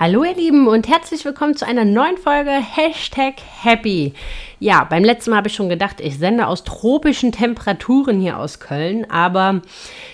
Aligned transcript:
Hallo 0.00 0.22
ihr 0.22 0.36
Lieben 0.36 0.68
und 0.68 0.86
herzlich 0.86 1.24
willkommen 1.24 1.56
zu 1.56 1.66
einer 1.66 1.84
neuen 1.84 2.18
Folge 2.18 2.52
Hashtag 2.52 3.34
Happy. 3.62 4.12
Ja, 4.60 4.84
beim 4.84 5.02
letzten 5.02 5.30
Mal 5.30 5.38
habe 5.38 5.48
ich 5.48 5.54
schon 5.54 5.68
gedacht, 5.68 6.00
ich 6.00 6.18
sende 6.18 6.46
aus 6.46 6.62
tropischen 6.62 7.32
Temperaturen 7.32 8.20
hier 8.20 8.38
aus 8.38 8.60
Köln, 8.60 9.10
aber 9.10 9.60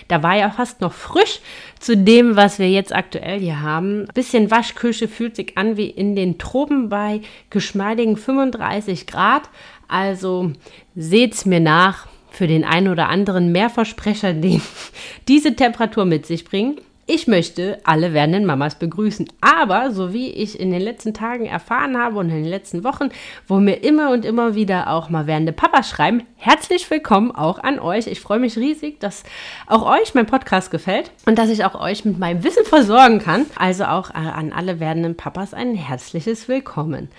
da 0.07 0.23
war 0.23 0.35
ja 0.35 0.49
fast 0.49 0.81
noch 0.81 0.91
frisch 0.91 1.39
zu 1.79 1.95
dem, 1.95 2.35
was 2.35 2.57
wir 2.57 2.67
jetzt 2.67 2.95
aktuell 2.95 3.39
hier 3.39 3.61
haben. 3.61 4.07
Bisschen 4.15 4.49
Waschküche 4.49 5.07
fühlt 5.07 5.35
sich 5.35 5.55
an 5.55 5.77
wie 5.77 5.91
in 5.91 6.15
den 6.15 6.39
Tropen 6.39 6.89
bei 6.89 7.21
geschmeidigen 7.51 8.17
35 8.17 9.05
Grad. 9.05 9.43
Also 9.87 10.51
seht's 10.95 11.45
mir 11.45 11.59
nach 11.59 12.07
für 12.31 12.47
den 12.47 12.65
einen 12.65 12.87
oder 12.87 13.07
anderen 13.09 13.51
Mehrversprecher, 13.51 14.33
den 14.33 14.63
diese 15.27 15.55
Temperatur 15.55 16.05
mit 16.05 16.25
sich 16.25 16.43
bringen. 16.43 16.79
Ich 17.07 17.27
möchte 17.27 17.77
alle 17.83 18.13
werdenden 18.13 18.47
Mamas 18.47 18.79
begrüßen. 18.79 19.27
Aber, 19.39 19.91
so 19.91 20.11
wie 20.11 20.31
ich 20.31 20.59
in 20.59 20.71
den 20.71 20.81
letzten 20.81 21.13
Tagen 21.13 21.45
erfahren 21.45 21.99
habe 21.99 22.17
und 22.17 22.31
in 22.31 22.37
den 22.41 22.49
letzten 22.49 22.83
Wochen, 22.83 23.09
wo 23.47 23.59
mir 23.59 23.83
immer 23.83 24.09
und 24.09 24.25
immer 24.25 24.55
wieder 24.55 24.89
auch 24.89 25.09
mal 25.09 25.27
werdende 25.27 25.53
Papas 25.53 25.87
schreiben, 25.87 26.23
herzlich 26.35 26.89
willkommen 26.89 27.29
auch 27.29 27.59
an 27.59 27.77
euch. 27.77 28.07
Ich 28.07 28.21
freue 28.21 28.39
mich 28.39 28.57
riesig, 28.57 28.99
dass 28.99 29.21
auch 29.67 29.85
euch 29.85 30.15
mein 30.15 30.25
Podcast 30.25 30.71
gefällt 30.71 31.11
und 31.27 31.37
dass 31.37 31.51
ich 31.51 31.63
auch 31.63 31.79
euch 31.79 32.05
mit 32.05 32.17
meinem 32.17 32.43
Wissen 32.43 32.65
versorgen 32.65 33.19
kann. 33.19 33.45
Also 33.55 33.85
auch 33.85 34.09
äh, 34.09 34.13
an 34.15 34.51
alle 34.51 34.79
werdenden 34.79 35.15
Papas 35.15 35.53
ein 35.53 35.75
herzliches 35.75 36.47
Willkommen. 36.47 37.09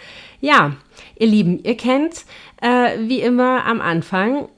Ja, 0.41 0.73
ihr 1.17 1.29
Lieben, 1.29 1.63
ihr 1.63 1.77
kennt 1.77 2.25
äh, 2.61 2.99
wie 2.99 3.21
immer 3.21 3.65
am 3.65 3.81
Anfang 3.81 4.49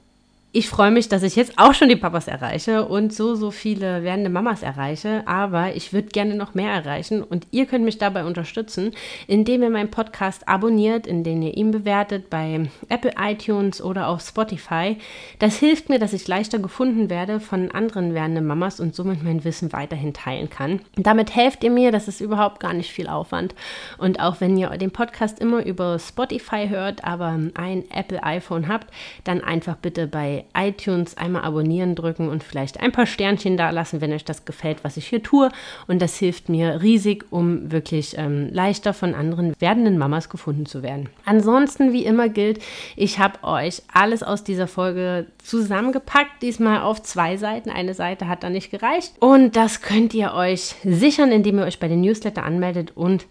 ich 0.51 0.67
freue 0.67 0.89
mich, 0.89 1.09
dass 1.09 1.21
ich 1.21 1.35
jetzt 1.35 1.59
auch 1.59 1.75
schon 1.75 1.89
die 1.89 1.95
Papas 1.95 2.27
erreiche 2.27 2.85
und 2.85 3.13
so, 3.13 3.35
so 3.35 3.51
viele 3.51 4.01
werdende 4.01 4.31
Mamas 4.31 4.63
erreiche. 4.63 5.21
Aber 5.27 5.75
ich 5.75 5.93
würde 5.93 6.07
gerne 6.07 6.33
noch 6.33 6.55
mehr 6.55 6.73
erreichen 6.73 7.21
und 7.21 7.45
ihr 7.51 7.67
könnt 7.67 7.85
mich 7.85 7.99
dabei 7.99 8.25
unterstützen, 8.25 8.91
indem 9.27 9.61
ihr 9.61 9.69
meinen 9.69 9.91
Podcast 9.91 10.47
abonniert, 10.47 11.05
indem 11.05 11.43
ihr 11.43 11.55
ihn 11.55 11.69
bewertet 11.69 12.31
bei 12.31 12.67
Apple 12.87 13.13
iTunes 13.19 13.79
oder 13.79 14.07
auf 14.07 14.21
Spotify. 14.21 14.97
Das 15.37 15.57
hilft 15.57 15.87
mir, 15.87 15.99
dass 15.99 16.13
ich 16.13 16.27
leichter 16.27 16.57
gefunden 16.57 17.11
werde 17.11 17.39
von 17.39 17.69
anderen 17.69 18.15
werdenden 18.15 18.47
Mamas 18.47 18.79
und 18.79 18.95
somit 18.95 19.23
mein 19.23 19.43
Wissen 19.43 19.71
weiterhin 19.71 20.15
teilen 20.15 20.49
kann. 20.49 20.81
Damit 20.95 21.35
helft 21.35 21.63
ihr 21.63 21.71
mir, 21.71 21.91
das 21.91 22.07
ist 22.07 22.21
überhaupt 22.21 22.59
gar 22.59 22.73
nicht 22.73 22.91
viel 22.91 23.07
Aufwand. 23.07 23.53
Und 23.99 24.19
auch 24.19 24.41
wenn 24.41 24.57
ihr 24.57 24.69
den 24.69 24.89
Podcast 24.89 25.37
immer 25.37 25.63
über 25.63 25.99
Spotify 25.99 26.69
hört, 26.69 27.03
aber 27.03 27.37
ein 27.53 27.83
Apple 27.91 28.23
iPhone 28.23 28.67
habt, 28.67 28.87
dann 29.23 29.41
einfach 29.41 29.75
bitte 29.75 30.07
bei 30.07 30.38
iTunes 30.55 31.17
einmal 31.17 31.43
abonnieren 31.43 31.95
drücken 31.95 32.29
und 32.29 32.43
vielleicht 32.43 32.79
ein 32.79 32.91
paar 32.91 33.05
Sternchen 33.05 33.57
da 33.57 33.69
lassen, 33.69 34.01
wenn 34.01 34.13
euch 34.13 34.25
das 34.25 34.45
gefällt, 34.45 34.83
was 34.83 34.97
ich 34.97 35.07
hier 35.07 35.23
tue. 35.23 35.49
Und 35.87 36.01
das 36.01 36.17
hilft 36.17 36.49
mir 36.49 36.81
riesig, 36.81 37.25
um 37.29 37.71
wirklich 37.71 38.17
ähm, 38.17 38.49
leichter 38.51 38.93
von 38.93 39.13
anderen 39.15 39.53
werdenden 39.59 39.97
Mamas 39.97 40.29
gefunden 40.29 40.65
zu 40.65 40.83
werden. 40.83 41.09
Ansonsten, 41.25 41.93
wie 41.93 42.05
immer 42.05 42.29
gilt, 42.29 42.59
ich 42.95 43.19
habe 43.19 43.43
euch 43.43 43.81
alles 43.93 44.23
aus 44.23 44.43
dieser 44.43 44.67
Folge 44.67 45.27
zusammengepackt, 45.43 46.41
diesmal 46.41 46.81
auf 46.81 47.01
zwei 47.03 47.37
Seiten. 47.37 47.69
Eine 47.69 47.93
Seite 47.93 48.27
hat 48.27 48.43
da 48.43 48.49
nicht 48.49 48.71
gereicht. 48.71 49.13
Und 49.19 49.55
das 49.55 49.81
könnt 49.81 50.13
ihr 50.13 50.33
euch 50.33 50.75
sichern, 50.83 51.31
indem 51.31 51.59
ihr 51.59 51.65
euch 51.65 51.79
bei 51.79 51.87
den 51.87 52.01
Newsletter 52.01 52.43
anmeldet 52.43 52.91
und 52.95 53.25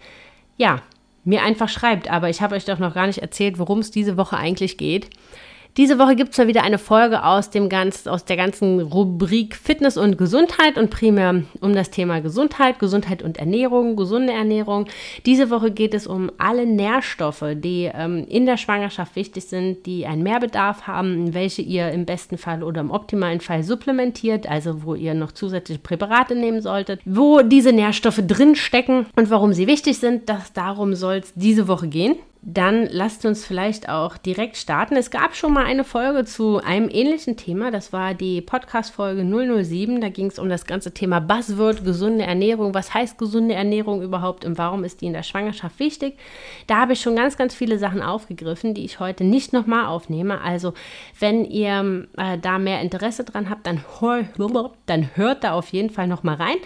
ja, 0.56 0.82
mir 1.24 1.42
einfach 1.42 1.68
schreibt. 1.68 2.10
Aber 2.10 2.28
ich 2.30 2.40
habe 2.40 2.56
euch 2.56 2.64
doch 2.64 2.78
noch 2.78 2.94
gar 2.94 3.06
nicht 3.06 3.18
erzählt, 3.18 3.58
worum 3.58 3.78
es 3.78 3.90
diese 3.90 4.16
Woche 4.16 4.36
eigentlich 4.36 4.78
geht. 4.78 5.10
Diese 5.78 6.00
Woche 6.00 6.16
gibt 6.16 6.32
es 6.32 6.38
mal 6.38 6.48
wieder 6.48 6.64
eine 6.64 6.76
Folge 6.76 7.22
aus, 7.22 7.50
dem 7.50 7.68
ganz, 7.68 8.08
aus 8.08 8.24
der 8.24 8.36
ganzen 8.36 8.80
Rubrik 8.80 9.54
Fitness 9.54 9.96
und 9.96 10.18
Gesundheit 10.18 10.76
und 10.76 10.90
primär 10.90 11.44
um 11.60 11.72
das 11.72 11.90
Thema 11.92 12.20
Gesundheit, 12.20 12.80
Gesundheit 12.80 13.22
und 13.22 13.38
Ernährung, 13.38 13.94
gesunde 13.94 14.32
Ernährung. 14.32 14.86
Diese 15.24 15.50
Woche 15.50 15.70
geht 15.70 15.94
es 15.94 16.08
um 16.08 16.32
alle 16.36 16.66
Nährstoffe, 16.66 17.44
die 17.54 17.88
ähm, 17.94 18.26
in 18.28 18.44
der 18.44 18.56
Schwangerschaft 18.56 19.14
wichtig 19.14 19.44
sind, 19.44 19.86
die 19.86 20.04
einen 20.04 20.24
Mehrbedarf 20.24 20.88
haben, 20.88 21.32
welche 21.32 21.62
ihr 21.62 21.92
im 21.92 22.06
besten 22.06 22.38
Fall 22.38 22.64
oder 22.64 22.80
im 22.80 22.90
optimalen 22.90 23.40
Fall 23.40 23.62
supplementiert, 23.62 24.50
also 24.50 24.82
wo 24.82 24.96
ihr 24.96 25.14
noch 25.14 25.30
zusätzliche 25.30 25.80
Präparate 25.80 26.34
nehmen 26.34 26.60
solltet, 26.60 27.00
wo 27.04 27.42
diese 27.42 27.72
Nährstoffe 27.72 28.20
drin 28.26 28.56
stecken 28.56 29.06
und 29.14 29.30
warum 29.30 29.52
sie 29.52 29.68
wichtig 29.68 29.98
sind. 29.98 30.28
Das, 30.28 30.52
darum 30.52 30.96
soll 30.96 31.18
es 31.18 31.32
diese 31.36 31.68
Woche 31.68 31.86
gehen 31.86 32.16
dann 32.50 32.88
lasst 32.90 33.26
uns 33.26 33.44
vielleicht 33.44 33.90
auch 33.90 34.16
direkt 34.16 34.56
starten. 34.56 34.96
Es 34.96 35.10
gab 35.10 35.36
schon 35.36 35.52
mal 35.52 35.66
eine 35.66 35.84
Folge 35.84 36.24
zu 36.24 36.56
einem 36.64 36.88
ähnlichen 36.88 37.36
Thema. 37.36 37.70
Das 37.70 37.92
war 37.92 38.14
die 38.14 38.40
Podcast-Folge 38.40 39.22
007. 39.22 40.00
Da 40.00 40.08
ging 40.08 40.28
es 40.28 40.38
um 40.38 40.48
das 40.48 40.64
ganze 40.64 40.94
Thema 40.94 41.20
Buzzword, 41.20 41.84
gesunde 41.84 42.24
Ernährung. 42.24 42.72
Was 42.72 42.94
heißt 42.94 43.18
gesunde 43.18 43.54
Ernährung 43.54 44.00
überhaupt 44.00 44.46
und 44.46 44.56
warum 44.56 44.82
ist 44.82 45.02
die 45.02 45.06
in 45.06 45.12
der 45.12 45.24
Schwangerschaft 45.24 45.78
wichtig? 45.78 46.16
Da 46.66 46.76
habe 46.76 46.94
ich 46.94 47.02
schon 47.02 47.16
ganz, 47.16 47.36
ganz 47.36 47.54
viele 47.54 47.78
Sachen 47.78 48.00
aufgegriffen, 48.00 48.72
die 48.72 48.86
ich 48.86 48.98
heute 48.98 49.24
nicht 49.24 49.52
nochmal 49.52 49.84
aufnehme. 49.84 50.40
Also, 50.40 50.72
wenn 51.20 51.44
ihr 51.44 52.06
äh, 52.16 52.38
da 52.38 52.58
mehr 52.58 52.80
Interesse 52.80 53.24
dran 53.24 53.50
habt, 53.50 53.66
dann, 53.66 53.84
dann 54.86 55.10
hört 55.16 55.44
da 55.44 55.52
auf 55.52 55.68
jeden 55.68 55.90
Fall 55.90 56.06
nochmal 56.06 56.36
rein. 56.36 56.56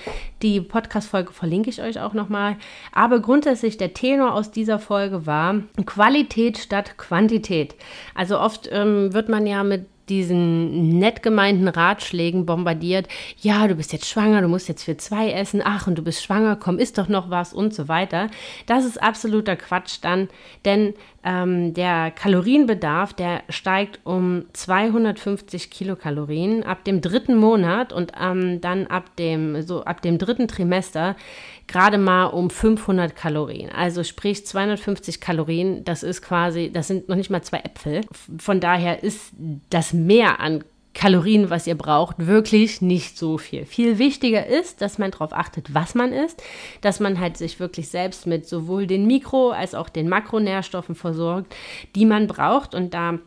Die 0.42 0.60
Podcast-Folge 0.60 1.32
verlinke 1.32 1.70
ich 1.70 1.82
euch 1.82 1.98
auch 1.98 2.12
nochmal. 2.12 2.56
Aber 2.92 3.18
grundsätzlich 3.18 3.78
der 3.78 3.94
Tenor 3.94 4.34
aus 4.34 4.52
dieser 4.52 4.78
Folge 4.78 5.26
war, 5.26 5.56
Qualität 5.86 6.58
statt 6.58 6.98
Quantität. 6.98 7.74
Also 8.14 8.38
oft 8.38 8.68
ähm, 8.70 9.12
wird 9.14 9.28
man 9.28 9.46
ja 9.46 9.64
mit 9.64 9.86
diesen 10.08 10.98
nett 10.98 11.22
gemeinten 11.22 11.68
Ratschlägen 11.68 12.44
bombardiert. 12.44 13.08
Ja, 13.40 13.66
du 13.68 13.74
bist 13.74 13.92
jetzt 13.92 14.08
schwanger, 14.08 14.42
du 14.42 14.48
musst 14.48 14.68
jetzt 14.68 14.84
für 14.84 14.96
zwei 14.96 15.30
essen. 15.30 15.62
Ach, 15.64 15.86
und 15.86 15.96
du 15.96 16.02
bist 16.02 16.22
schwanger, 16.22 16.56
komm, 16.56 16.78
isst 16.78 16.98
doch 16.98 17.08
noch 17.08 17.30
was 17.30 17.54
und 17.54 17.72
so 17.72 17.88
weiter. 17.88 18.28
Das 18.66 18.84
ist 18.84 19.02
absoluter 19.02 19.56
Quatsch 19.56 19.98
dann, 20.02 20.28
denn 20.64 20.94
ähm, 21.24 21.72
der 21.74 22.10
Kalorienbedarf, 22.10 23.12
der 23.12 23.42
steigt 23.48 24.00
um 24.04 24.44
250 24.52 25.70
Kilokalorien 25.70 26.64
ab 26.64 26.84
dem 26.84 27.00
dritten 27.00 27.36
Monat 27.36 27.92
und 27.92 28.12
ähm, 28.20 28.60
dann 28.60 28.88
ab 28.88 29.14
dem, 29.16 29.62
so 29.62 29.84
ab 29.84 30.02
dem 30.02 30.18
dritten 30.18 30.48
Trimester 30.48 31.16
gerade 31.68 31.98
mal 31.98 32.26
um 32.26 32.50
500 32.50 33.14
Kalorien. 33.14 33.70
Also 33.70 34.02
sprich 34.02 34.44
250 34.44 35.20
Kalorien, 35.20 35.84
das 35.84 36.02
ist 36.02 36.22
quasi, 36.22 36.70
das 36.72 36.88
sind 36.88 37.08
noch 37.08 37.16
nicht 37.16 37.30
mal 37.30 37.42
zwei 37.42 37.58
Äpfel. 37.58 38.00
Von 38.38 38.58
daher 38.60 39.02
ist 39.02 39.32
das 39.70 39.92
Mehr 39.92 40.40
an 40.40 40.64
Kalorien, 40.94 41.48
was 41.50 41.66
ihr 41.66 41.74
braucht, 41.74 42.26
wirklich 42.26 42.82
nicht 42.82 43.16
so 43.16 43.38
viel. 43.38 43.64
Viel 43.64 43.98
wichtiger 43.98 44.46
ist, 44.46 44.82
dass 44.82 44.98
man 44.98 45.10
darauf 45.10 45.32
achtet, 45.32 45.74
was 45.74 45.94
man 45.94 46.12
isst, 46.12 46.42
dass 46.82 47.00
man 47.00 47.18
halt 47.18 47.36
sich 47.36 47.60
wirklich 47.60 47.88
selbst 47.88 48.26
mit 48.26 48.46
sowohl 48.46 48.86
den 48.86 49.06
Mikro- 49.06 49.52
als 49.52 49.74
auch 49.74 49.88
den 49.88 50.08
Makronährstoffen 50.08 50.94
versorgt, 50.94 51.54
die 51.94 52.04
man 52.04 52.26
braucht 52.26 52.74
und 52.74 52.92
da 52.92 53.18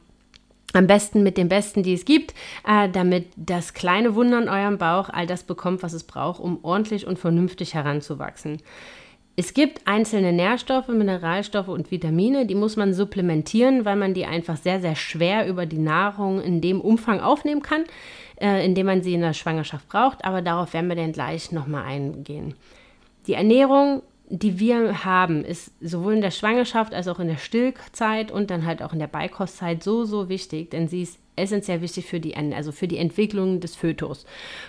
am 0.74 0.88
besten 0.88 1.24
mit 1.24 1.38
dem 1.38 1.48
Besten, 1.48 1.84
die 1.84 1.94
es 1.94 2.06
gibt, 2.06 2.34
äh, 2.68 2.90
damit 2.90 3.28
das 3.38 3.74
kleine 3.74 4.14
Wunder 4.16 4.42
in 4.42 4.50
eurem 4.50 4.78
Bauch 4.78 5.10
all 5.10 5.26
das 5.26 5.44
bekommt, 5.44 5.84
was 5.84 5.94
es 5.94 6.04
braucht, 6.04 6.42
um 6.42 6.60
ordentlich 6.64 7.08
und 7.08 7.18
vernünftig 7.18 7.74
heranzuwachsen. 7.74 8.62
Es 9.38 9.54
gibt 9.54 9.86
einzelne 9.86 10.32
Nährstoffe, 10.32 10.88
Mineralstoffe 10.88 11.68
und 11.68 11.92
Vitamine, 11.92 12.46
die 12.46 12.56
muss 12.56 12.78
man 12.78 12.94
supplementieren, 12.94 13.84
weil 13.84 13.98
man 13.98 14.14
die 14.14 14.26
einfach 14.26 14.56
sehr, 14.56 14.80
sehr 14.80 14.96
schwer 14.96 15.48
über 15.48 15.66
die 15.66 15.78
Nahrung 15.78 16.42
in 16.42 16.62
dem 16.62 16.80
Umfang 16.80 17.20
aufnehmen 17.20 17.62
kann, 17.62 17.84
äh, 18.40 18.66
in 18.66 18.76
dem 18.76 18.86
man 18.86 19.04
sie 19.04 19.14
in 19.14 19.22
der 19.22 19.34
Schwangerschaft 19.34 19.90
braucht. 19.90 20.24
Aber 20.24 20.42
darauf 20.42 20.74
werden 20.74 20.88
wir 20.88 20.96
dann 20.96 21.12
gleich 21.12 21.52
nochmal 21.52 21.84
eingehen. 21.84 22.56
Die 23.28 23.34
Ernährung 23.34 24.02
die 24.28 24.60
wir 24.60 25.06
haben, 25.06 25.46
ist 25.46 25.72
sowohl 25.82 26.16
in 26.16 26.22
der 26.22 26.32
Schwangerschaft 26.32 26.94
als 26.94 27.08
auch 27.08 27.20
in 27.20 27.28
der 27.28 27.38
Stillzeit 27.38 28.32
und 28.32 28.50
dann 28.50 28.66
halt 28.66 28.82
auch 28.82 28.94
in 28.94 29.00
der 29.00 29.08
Beikostzeit 29.08 29.84
so, 29.84 30.04
so 30.04 30.30
wichtig, 30.30 30.72
denn 30.72 30.88
sie 30.88 31.04
ist 31.04 31.20
essentiell 31.36 31.82
wichtig 31.82 32.08
für 32.08 32.20
die, 32.20 32.36
also 32.36 32.72
für 32.72 32.88
die 32.88 32.98
Entwicklung 32.98 33.60
des 33.60 33.76
Fötus. 33.76 34.26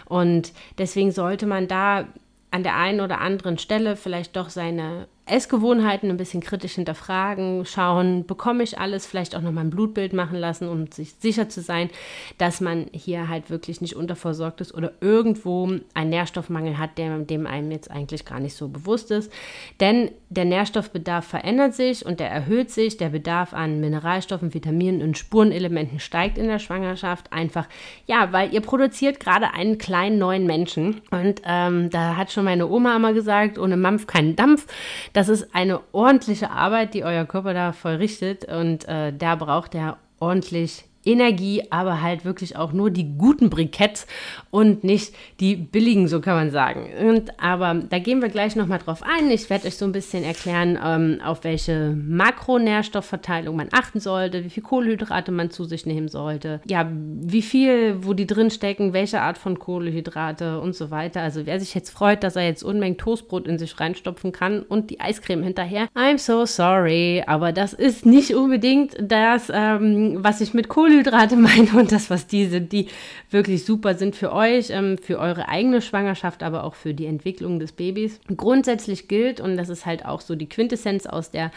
Und 0.06 0.52
deswegen 0.78 1.10
sollte 1.10 1.46
man 1.46 1.68
da 1.68 2.06
an 2.50 2.62
der 2.62 2.76
einen 2.76 3.00
oder 3.00 3.20
anderen 3.20 3.58
Stelle 3.58 3.96
vielleicht 3.96 4.36
doch 4.36 4.48
seine 4.48 5.08
Essgewohnheiten 5.26 6.08
ein 6.08 6.16
bisschen 6.16 6.40
kritisch 6.40 6.74
hinterfragen, 6.74 7.66
schauen, 7.66 8.26
bekomme 8.26 8.62
ich 8.62 8.78
alles, 8.78 9.06
vielleicht 9.06 9.34
auch 9.34 9.40
nochmal 9.40 9.64
ein 9.64 9.70
Blutbild 9.70 10.12
machen 10.12 10.38
lassen, 10.38 10.68
um 10.68 10.90
sich 10.92 11.14
sicher 11.18 11.48
zu 11.48 11.60
sein, 11.60 11.90
dass 12.38 12.60
man 12.60 12.86
hier 12.92 13.28
halt 13.28 13.50
wirklich 13.50 13.80
nicht 13.80 13.96
unterversorgt 13.96 14.60
ist 14.60 14.72
oder 14.72 14.92
irgendwo 15.00 15.68
einen 15.94 16.10
Nährstoffmangel 16.10 16.78
hat, 16.78 16.96
der, 16.96 17.18
dem 17.18 17.46
einem 17.46 17.72
jetzt 17.72 17.90
eigentlich 17.90 18.24
gar 18.24 18.38
nicht 18.38 18.54
so 18.54 18.68
bewusst 18.68 19.10
ist. 19.10 19.32
Denn 19.80 20.12
der 20.28 20.44
Nährstoffbedarf 20.44 21.24
verändert 21.24 21.74
sich 21.74 22.06
und 22.06 22.20
der 22.20 22.30
erhöht 22.30 22.70
sich. 22.70 22.96
Der 22.96 23.08
Bedarf 23.08 23.52
an 23.52 23.80
Mineralstoffen, 23.80 24.54
Vitaminen 24.54 25.02
und 25.02 25.18
Spurenelementen 25.18 25.98
steigt 25.98 26.38
in 26.38 26.46
der 26.46 26.60
Schwangerschaft 26.60 27.32
einfach, 27.32 27.68
ja, 28.06 28.32
weil 28.32 28.54
ihr 28.54 28.60
produziert 28.60 29.18
gerade 29.18 29.54
einen 29.54 29.78
kleinen 29.78 30.18
neuen 30.18 30.46
Menschen. 30.46 31.00
Und 31.10 31.42
ähm, 31.44 31.90
da 31.90 32.16
hat 32.16 32.30
schon 32.30 32.44
meine 32.44 32.68
Oma 32.68 32.94
immer 32.94 33.12
gesagt, 33.12 33.58
ohne 33.58 33.76
Mampf 33.76 34.06
keinen 34.06 34.36
Dampf. 34.36 34.68
Das 35.16 35.30
ist 35.30 35.54
eine 35.54 35.80
ordentliche 35.92 36.50
Arbeit, 36.50 36.92
die 36.92 37.02
euer 37.02 37.24
Körper 37.24 37.54
da 37.54 37.72
vollrichtet. 37.72 38.44
Und 38.44 38.86
äh, 38.86 39.14
da 39.16 39.34
braucht 39.36 39.74
er 39.74 39.96
ordentlich 40.20 40.84
Energie, 41.06 41.62
aber 41.70 42.02
halt 42.02 42.24
wirklich 42.24 42.56
auch 42.56 42.72
nur 42.72 42.90
die 42.90 43.16
guten 43.16 43.48
Briketts 43.48 44.06
und 44.50 44.84
nicht 44.84 45.14
die 45.40 45.56
billigen, 45.56 46.08
so 46.08 46.20
kann 46.20 46.34
man 46.34 46.50
sagen. 46.50 46.88
Und, 47.00 47.40
aber 47.40 47.74
da 47.74 47.98
gehen 47.98 48.20
wir 48.20 48.28
gleich 48.28 48.56
nochmal 48.56 48.78
drauf 48.78 49.02
ein. 49.02 49.30
Ich 49.30 49.48
werde 49.48 49.68
euch 49.68 49.76
so 49.76 49.84
ein 49.84 49.92
bisschen 49.92 50.24
erklären, 50.24 50.78
ähm, 50.82 51.20
auf 51.24 51.44
welche 51.44 51.96
Makronährstoffverteilung 51.96 53.54
man 53.56 53.68
achten 53.72 54.00
sollte, 54.00 54.44
wie 54.44 54.50
viel 54.50 54.62
Kohlenhydrate 54.62 55.30
man 55.32 55.50
zu 55.50 55.64
sich 55.64 55.86
nehmen 55.86 56.08
sollte, 56.08 56.60
ja, 56.66 56.90
wie 56.90 57.42
viel, 57.42 58.04
wo 58.04 58.12
die 58.12 58.26
drin 58.26 58.50
stecken, 58.50 58.92
welche 58.92 59.20
Art 59.20 59.38
von 59.38 59.58
Kohlenhydrate 59.58 60.60
und 60.60 60.74
so 60.74 60.90
weiter. 60.90 61.22
Also 61.22 61.46
wer 61.46 61.60
sich 61.60 61.74
jetzt 61.74 61.90
freut, 61.90 62.24
dass 62.24 62.36
er 62.36 62.44
jetzt 62.44 62.64
Unmengen 62.64 62.98
Toastbrot 62.98 63.46
in 63.46 63.58
sich 63.58 63.78
reinstopfen 63.78 64.32
kann 64.32 64.62
und 64.62 64.90
die 64.90 65.00
Eiscreme 65.00 65.42
hinterher, 65.42 65.88
I'm 65.94 66.18
so 66.18 66.44
sorry, 66.46 67.22
aber 67.26 67.52
das 67.52 67.72
ist 67.72 68.06
nicht 68.06 68.34
unbedingt 68.34 68.96
das, 69.00 69.52
ähm, 69.54 70.18
was 70.20 70.40
ich 70.40 70.52
mit 70.52 70.68
Kohlenhydraten 70.68 70.95
Kohlenhydrate 70.96 71.36
meine 71.36 71.70
und 71.78 71.92
das, 71.92 72.10
was 72.10 72.26
die 72.26 72.46
sind, 72.46 72.72
die 72.72 72.88
wirklich 73.30 73.64
super 73.64 73.94
sind 73.94 74.16
für 74.16 74.32
euch, 74.32 74.70
ähm, 74.70 74.98
für 74.98 75.18
eure 75.18 75.48
eigene 75.48 75.82
Schwangerschaft, 75.82 76.42
aber 76.42 76.64
auch 76.64 76.74
für 76.74 76.94
die 76.94 77.06
Entwicklung 77.06 77.58
des 77.58 77.72
Babys. 77.72 78.20
Grundsätzlich 78.34 79.08
gilt, 79.08 79.40
und 79.40 79.56
das 79.56 79.68
ist 79.68 79.86
halt 79.86 80.04
auch 80.04 80.20
so 80.20 80.34
die 80.34 80.48
Quintessenz 80.48 81.06
aus 81.06 81.30
der 81.30 81.50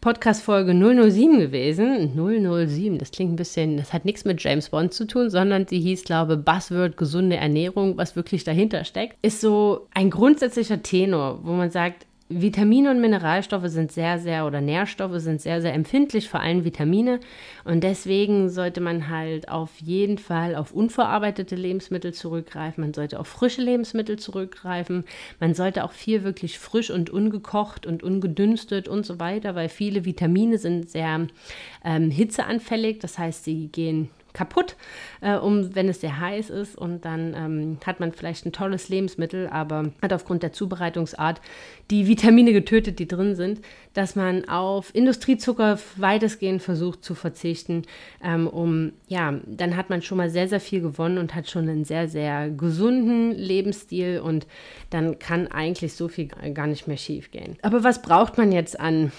Podcast-Folge 0.00 0.74
007 0.74 1.40
gewesen. 1.40 2.12
007, 2.14 2.98
das 2.98 3.10
klingt 3.10 3.32
ein 3.32 3.36
bisschen, 3.36 3.76
das 3.78 3.92
hat 3.92 4.04
nichts 4.04 4.24
mit 4.24 4.42
James 4.42 4.68
Bond 4.68 4.94
zu 4.94 5.06
tun, 5.06 5.28
sondern 5.28 5.66
sie 5.66 5.80
hieß, 5.80 6.04
glaube 6.04 6.34
ich, 6.34 6.44
Buzzword 6.44 6.96
gesunde 6.96 7.36
Ernährung, 7.36 7.96
was 7.96 8.14
wirklich 8.14 8.44
dahinter 8.44 8.84
steckt. 8.84 9.16
Ist 9.22 9.40
so 9.40 9.88
ein 9.94 10.10
grundsätzlicher 10.10 10.82
Tenor, 10.82 11.40
wo 11.42 11.52
man 11.52 11.72
sagt, 11.72 12.06
Vitamine 12.30 12.90
und 12.90 13.00
Mineralstoffe 13.00 13.68
sind 13.68 13.90
sehr, 13.90 14.18
sehr, 14.18 14.46
oder 14.46 14.60
Nährstoffe 14.60 15.18
sind 15.20 15.40
sehr, 15.40 15.62
sehr 15.62 15.72
empfindlich, 15.72 16.28
vor 16.28 16.40
allem 16.40 16.62
Vitamine. 16.62 17.20
Und 17.64 17.82
deswegen 17.82 18.50
sollte 18.50 18.82
man 18.82 19.08
halt 19.08 19.48
auf 19.48 19.70
jeden 19.78 20.18
Fall 20.18 20.54
auf 20.54 20.72
unverarbeitete 20.72 21.56
Lebensmittel 21.56 22.12
zurückgreifen. 22.12 22.84
Man 22.84 22.92
sollte 22.92 23.18
auf 23.18 23.28
frische 23.28 23.62
Lebensmittel 23.62 24.18
zurückgreifen. 24.18 25.04
Man 25.40 25.54
sollte 25.54 25.84
auch 25.84 25.92
viel 25.92 26.22
wirklich 26.22 26.58
frisch 26.58 26.90
und 26.90 27.08
ungekocht 27.08 27.86
und 27.86 28.02
ungedünstet 28.02 28.88
und 28.88 29.06
so 29.06 29.18
weiter, 29.18 29.54
weil 29.54 29.70
viele 29.70 30.04
Vitamine 30.04 30.58
sind 30.58 30.90
sehr 30.90 31.28
ähm, 31.82 32.10
hitzeanfällig. 32.10 32.98
Das 32.98 33.16
heißt, 33.16 33.44
sie 33.44 33.68
gehen 33.68 34.10
kaputt, 34.38 34.76
äh, 35.20 35.34
um, 35.34 35.74
wenn 35.74 35.88
es 35.88 36.00
sehr 36.00 36.20
heiß 36.20 36.50
ist. 36.50 36.78
Und 36.78 37.04
dann 37.04 37.34
ähm, 37.34 37.78
hat 37.84 37.98
man 37.98 38.12
vielleicht 38.12 38.46
ein 38.46 38.52
tolles 38.52 38.88
Lebensmittel, 38.88 39.48
aber 39.48 39.90
hat 40.00 40.12
aufgrund 40.12 40.44
der 40.44 40.52
Zubereitungsart 40.52 41.40
die 41.90 42.06
Vitamine 42.06 42.52
getötet, 42.52 43.00
die 43.00 43.08
drin 43.08 43.34
sind, 43.34 43.60
dass 43.94 44.14
man 44.14 44.48
auf 44.48 44.94
Industriezucker 44.94 45.78
weitestgehend 45.96 46.62
versucht 46.62 47.04
zu 47.04 47.16
verzichten, 47.16 47.82
ähm, 48.22 48.46
um, 48.46 48.92
ja, 49.08 49.34
dann 49.44 49.76
hat 49.76 49.90
man 49.90 50.02
schon 50.02 50.18
mal 50.18 50.30
sehr, 50.30 50.48
sehr 50.48 50.60
viel 50.60 50.80
gewonnen 50.80 51.18
und 51.18 51.34
hat 51.34 51.50
schon 51.50 51.68
einen 51.68 51.84
sehr, 51.84 52.08
sehr 52.08 52.48
gesunden 52.50 53.32
Lebensstil 53.32 54.20
und 54.20 54.46
dann 54.90 55.18
kann 55.18 55.48
eigentlich 55.48 55.94
so 55.94 56.06
viel 56.06 56.28
gar 56.28 56.68
nicht 56.68 56.86
mehr 56.86 56.96
schief 56.96 57.32
gehen. 57.32 57.56
Aber 57.62 57.82
was 57.82 58.02
braucht 58.02 58.38
man 58.38 58.52
jetzt 58.52 58.78
an 58.78 59.10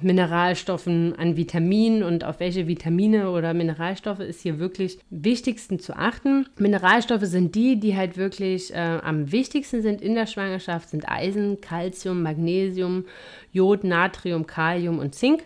Mineralstoffen, 0.00 1.14
an 1.16 1.36
Vitaminen 1.36 2.02
und 2.02 2.24
auf 2.24 2.40
welche 2.40 2.66
Vitamine 2.66 3.30
oder 3.30 3.54
Mineralstoffe 3.54 4.20
ist 4.20 4.42
hier 4.42 4.58
wirklich 4.58 4.98
wichtigsten 5.10 5.78
zu 5.78 5.96
achten. 5.96 6.46
Mineralstoffe 6.56 7.24
sind 7.24 7.54
die, 7.54 7.80
die 7.80 7.96
halt 7.96 8.16
wirklich 8.16 8.72
äh, 8.72 9.00
am 9.02 9.32
wichtigsten 9.32 9.82
sind 9.82 10.00
in 10.00 10.14
der 10.14 10.26
Schwangerschaft, 10.26 10.90
sind 10.90 11.08
Eisen, 11.08 11.60
Calcium, 11.60 12.22
Magnesium, 12.22 13.04
Jod, 13.52 13.84
Natrium, 13.84 14.46
Kalium 14.46 14.98
und 14.98 15.14
Zink. 15.14 15.44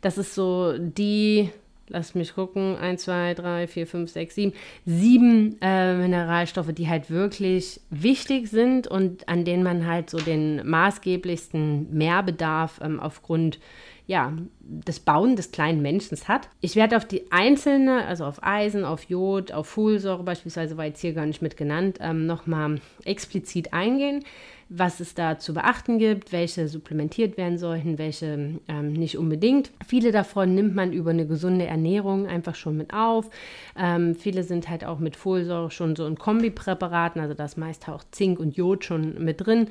Das 0.00 0.18
ist 0.18 0.34
so 0.34 0.76
die 0.78 1.50
lass 1.88 2.14
mich 2.14 2.34
gucken, 2.34 2.76
1, 2.76 3.02
2, 3.02 3.34
3, 3.34 3.66
4, 3.66 3.86
5, 3.86 4.10
6, 4.10 4.34
7, 4.34 4.52
sieben 4.86 5.56
äh, 5.60 5.94
Mineralstoffe, 5.96 6.72
die 6.72 6.88
halt 6.88 7.10
wirklich 7.10 7.80
wichtig 7.90 8.48
sind 8.48 8.86
und 8.86 9.28
an 9.28 9.44
denen 9.44 9.62
man 9.62 9.86
halt 9.86 10.10
so 10.10 10.18
den 10.18 10.66
maßgeblichsten 10.68 11.92
Mehrbedarf 11.92 12.80
ähm, 12.82 13.00
aufgrund 13.00 13.58
ja, 14.06 14.34
des 14.66 15.00
Bauen 15.00 15.36
des 15.36 15.52
kleinen 15.52 15.82
Menschen 15.82 16.16
hat. 16.28 16.48
Ich 16.60 16.76
werde 16.76 16.96
auf 16.96 17.04
die 17.04 17.30
einzelne, 17.30 18.04
also 18.06 18.24
auf 18.24 18.42
Eisen, 18.42 18.84
auf 18.84 19.04
Jod, 19.04 19.52
auf 19.52 19.66
Folsäure 19.66 20.22
beispielsweise, 20.22 20.76
war 20.76 20.86
jetzt 20.86 21.00
hier 21.00 21.12
gar 21.12 21.26
nicht 21.26 21.42
mit 21.42 21.56
genannt, 21.56 21.98
ähm, 22.00 22.26
nochmal 22.26 22.80
explizit 23.04 23.72
eingehen 23.72 24.24
was 24.68 25.00
es 25.00 25.14
da 25.14 25.38
zu 25.38 25.54
beachten 25.54 25.98
gibt, 25.98 26.32
welche 26.32 26.68
supplementiert 26.68 27.36
werden 27.36 27.58
sollten, 27.58 27.98
welche 27.98 28.60
ähm, 28.68 28.92
nicht 28.92 29.18
unbedingt. 29.18 29.70
Viele 29.86 30.10
davon 30.10 30.54
nimmt 30.54 30.74
man 30.74 30.92
über 30.92 31.10
eine 31.10 31.26
gesunde 31.26 31.66
Ernährung 31.66 32.26
einfach 32.26 32.54
schon 32.54 32.76
mit 32.76 32.92
auf. 32.92 33.30
Ähm, 33.76 34.14
viele 34.14 34.42
sind 34.42 34.68
halt 34.68 34.84
auch 34.84 34.98
mit 34.98 35.16
Folsäure 35.16 35.70
schon 35.70 35.96
so 35.96 36.06
in 36.06 36.16
Kombipräparaten, 36.16 37.20
also 37.20 37.34
das 37.34 37.56
meist 37.56 37.88
auch 37.88 38.04
Zink 38.10 38.38
und 38.40 38.56
Jod 38.56 38.84
schon 38.84 39.22
mit 39.22 39.44
drin, 39.44 39.68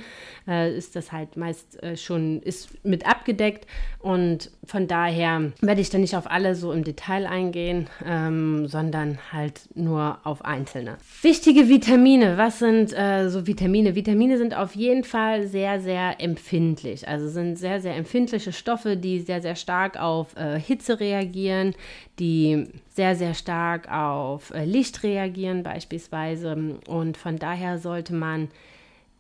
äh, 0.48 0.76
ist 0.76 0.96
das 0.96 1.12
halt 1.12 1.38
meist 1.38 1.82
äh, 1.82 1.98
schon 1.98 2.42
ist 2.42 2.86
mit 2.86 3.08
abgedeckt 3.08 3.68
und 4.00 4.52
von 4.66 4.83
daher 4.88 5.52
werde 5.62 5.82
ich 5.82 5.90
da 5.90 5.98
nicht 5.98 6.16
auf 6.16 6.30
alle 6.30 6.56
so 6.56 6.72
im 6.72 6.84
Detail 6.84 7.26
eingehen, 7.26 7.88
ähm, 8.06 8.68
sondern 8.68 9.20
halt 9.32 9.62
nur 9.76 10.20
auf 10.24 10.46
einzelne. 10.46 10.98
Wichtige 11.22 11.68
Vitamine, 11.68 12.38
was 12.38 12.60
sind 12.60 12.94
äh, 12.94 13.30
so 13.30 13.48
Vitamine? 13.48 13.96
Vitamine 13.96 14.38
sind 14.38 14.56
auf 14.56 14.76
jeden 14.76 14.84
jeden 14.84 15.04
Fall 15.04 15.48
sehr, 15.48 15.80
sehr 15.80 16.22
empfindlich. 16.22 17.08
Also 17.08 17.30
sind 17.30 17.58
sehr, 17.58 17.82
sehr 17.82 17.96
empfindliche 17.96 18.52
Stoffe, 18.52 18.96
die 18.98 19.20
sehr, 19.20 19.42
sehr 19.42 19.56
stark 19.56 20.00
auf 20.00 20.36
äh, 20.36 20.60
Hitze 20.60 21.00
reagieren, 21.00 21.74
die 22.20 22.68
sehr, 22.90 23.16
sehr 23.16 23.34
stark 23.34 23.92
auf 23.92 24.52
äh, 24.52 24.66
Licht 24.66 25.04
reagieren 25.04 25.64
beispielsweise. 25.64 26.80
Und 26.88 27.18
von 27.18 27.38
daher 27.38 27.80
sollte 27.80 28.14
man 28.14 28.50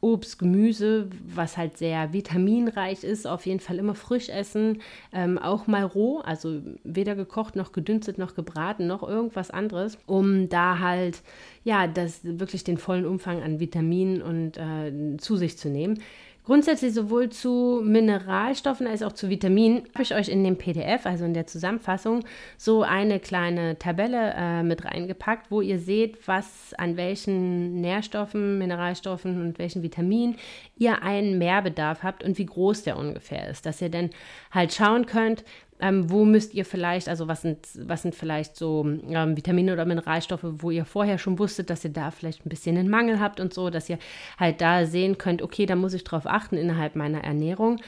Obst, 0.04 0.38
Gemüse, 0.38 1.08
was 1.26 1.58
halt 1.58 1.78
sehr 1.78 2.12
vitaminreich 2.12 3.04
ist, 3.04 3.26
auf 3.26 3.46
jeden 3.46 3.62
Fall 3.62 3.78
immer 3.78 3.96
frisch 3.96 4.30
essen, 4.30 4.82
ähm, 5.14 5.38
auch 5.38 5.66
mal 5.66 5.84
roh, 5.84 6.20
also 6.20 6.62
weder 6.84 7.16
gekocht 7.16 7.56
noch 7.56 7.72
gedünstet 7.72 8.18
noch 8.18 8.36
gebraten 8.36 8.86
noch 8.86 9.02
irgendwas 9.02 9.50
anderes, 9.50 9.98
um 10.06 10.50
da 10.50 10.80
halt 10.80 11.22
ja 11.64 11.88
das 11.88 12.20
wirklich 12.24 12.64
den 12.64 12.78
vollen 12.78 13.06
Umfang 13.06 13.42
an 13.42 13.60
Vitaminen 13.60 14.22
und 14.22 14.58
äh, 14.58 15.18
zu 15.18 15.38
sich 15.38 15.58
zu 15.58 15.70
nehmen. 15.70 16.00
Grundsätzlich 16.46 16.94
sowohl 16.94 17.30
zu 17.30 17.82
Mineralstoffen 17.86 18.86
als 18.86 19.02
auch 19.02 19.14
zu 19.14 19.30
Vitaminen 19.30 19.84
habe 19.94 20.04
ich 20.04 20.14
euch 20.14 20.28
in 20.28 20.44
dem 20.44 20.58
PDF, 20.58 21.06
also 21.06 21.24
in 21.24 21.34
der 21.34 21.48
Zusammenfassung, 21.48 22.26
so 22.58 22.84
eine 22.84 23.22
kleine 23.22 23.80
Tabelle 23.80 24.34
äh, 24.36 24.62
mit 24.62 24.84
reingepackt, 24.84 25.52
wo 25.52 25.62
ihr 25.62 25.80
seht, 25.80 26.28
was 26.28 26.74
an 26.78 26.98
welchen 26.98 27.80
Nährstoffen, 27.80 28.58
Mineralstoffen 28.58 29.42
und 29.42 29.58
welchen 29.58 29.84
Vitaminen 29.84 30.36
ihr 30.78 31.02
einen 31.02 31.38
Mehrbedarf 31.38 32.04
habt 32.04 32.26
und 32.26 32.38
wie 32.38 32.46
groß 32.46 32.84
der 32.84 32.98
ungefähr 32.98 33.48
ist, 33.50 33.66
dass 33.66 33.82
ihr 33.82 33.90
dann 33.90 34.10
halt 34.52 34.74
schauen 34.74 35.06
könnt, 35.06 35.46
ähm, 35.84 36.10
wo 36.10 36.24
müsst 36.24 36.54
ihr 36.54 36.64
vielleicht, 36.64 37.10
also 37.10 37.28
was 37.28 37.42
sind, 37.42 37.68
was 37.76 38.04
sind 38.04 38.16
vielleicht 38.16 38.56
so 38.56 38.86
ähm, 38.86 39.36
Vitamine 39.36 39.74
oder 39.74 39.84
Mineralstoffe, 39.84 40.46
wo 40.46 40.72
ihr 40.72 40.86
vorher 40.86 41.18
schon 41.18 41.38
wusstet, 41.38 41.70
dass 41.70 41.84
ihr 41.84 41.92
da 41.92 42.10
vielleicht 42.10 42.46
ein 42.46 42.50
bisschen 42.50 42.78
einen 42.78 42.90
Mangel 42.90 43.20
habt 43.20 43.42
und 43.42 43.54
so, 43.54 43.70
dass 43.70 43.90
ihr 43.90 44.00
halt 44.40 44.62
da 44.62 44.86
sehen 44.86 45.18
könnt, 45.18 45.42
okay, 45.42 45.66
da 45.66 45.76
muss 45.76 45.94
ich 45.94 46.06
drauf 46.06 46.26
achten 46.26 46.56
innerhalb 46.56 46.96
meiner 46.96 47.26
Ernährung. 47.26 47.82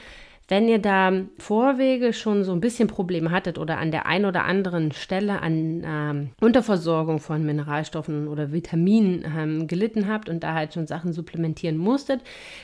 Wenn 0.48 0.68
ihr 0.68 0.78
da 0.78 1.12
Vorwege 1.38 2.12
schon 2.12 2.44
so 2.44 2.52
ein 2.52 2.60
bisschen 2.60 2.86
Probleme 2.86 3.32
hattet 3.32 3.58
oder 3.58 3.78
an 3.78 3.90
der 3.90 4.06
einen 4.06 4.26
oder 4.26 4.44
anderen 4.44 4.92
Stelle 4.92 5.42
an 5.42 5.82
ähm, 5.84 6.30
Unterversorgung 6.40 7.18
von 7.18 7.44
Mineralstoffen 7.44 8.28
oder 8.28 8.52
Vitaminen 8.52 9.24
ähm, 9.36 9.66
gelitten 9.66 10.06
habt 10.06 10.28
und 10.28 10.44
da 10.44 10.54
halt 10.54 10.74
schon 10.74 10.86
Sachen 10.86 11.12
supplementieren 11.12 11.76
musstet, 11.76 12.20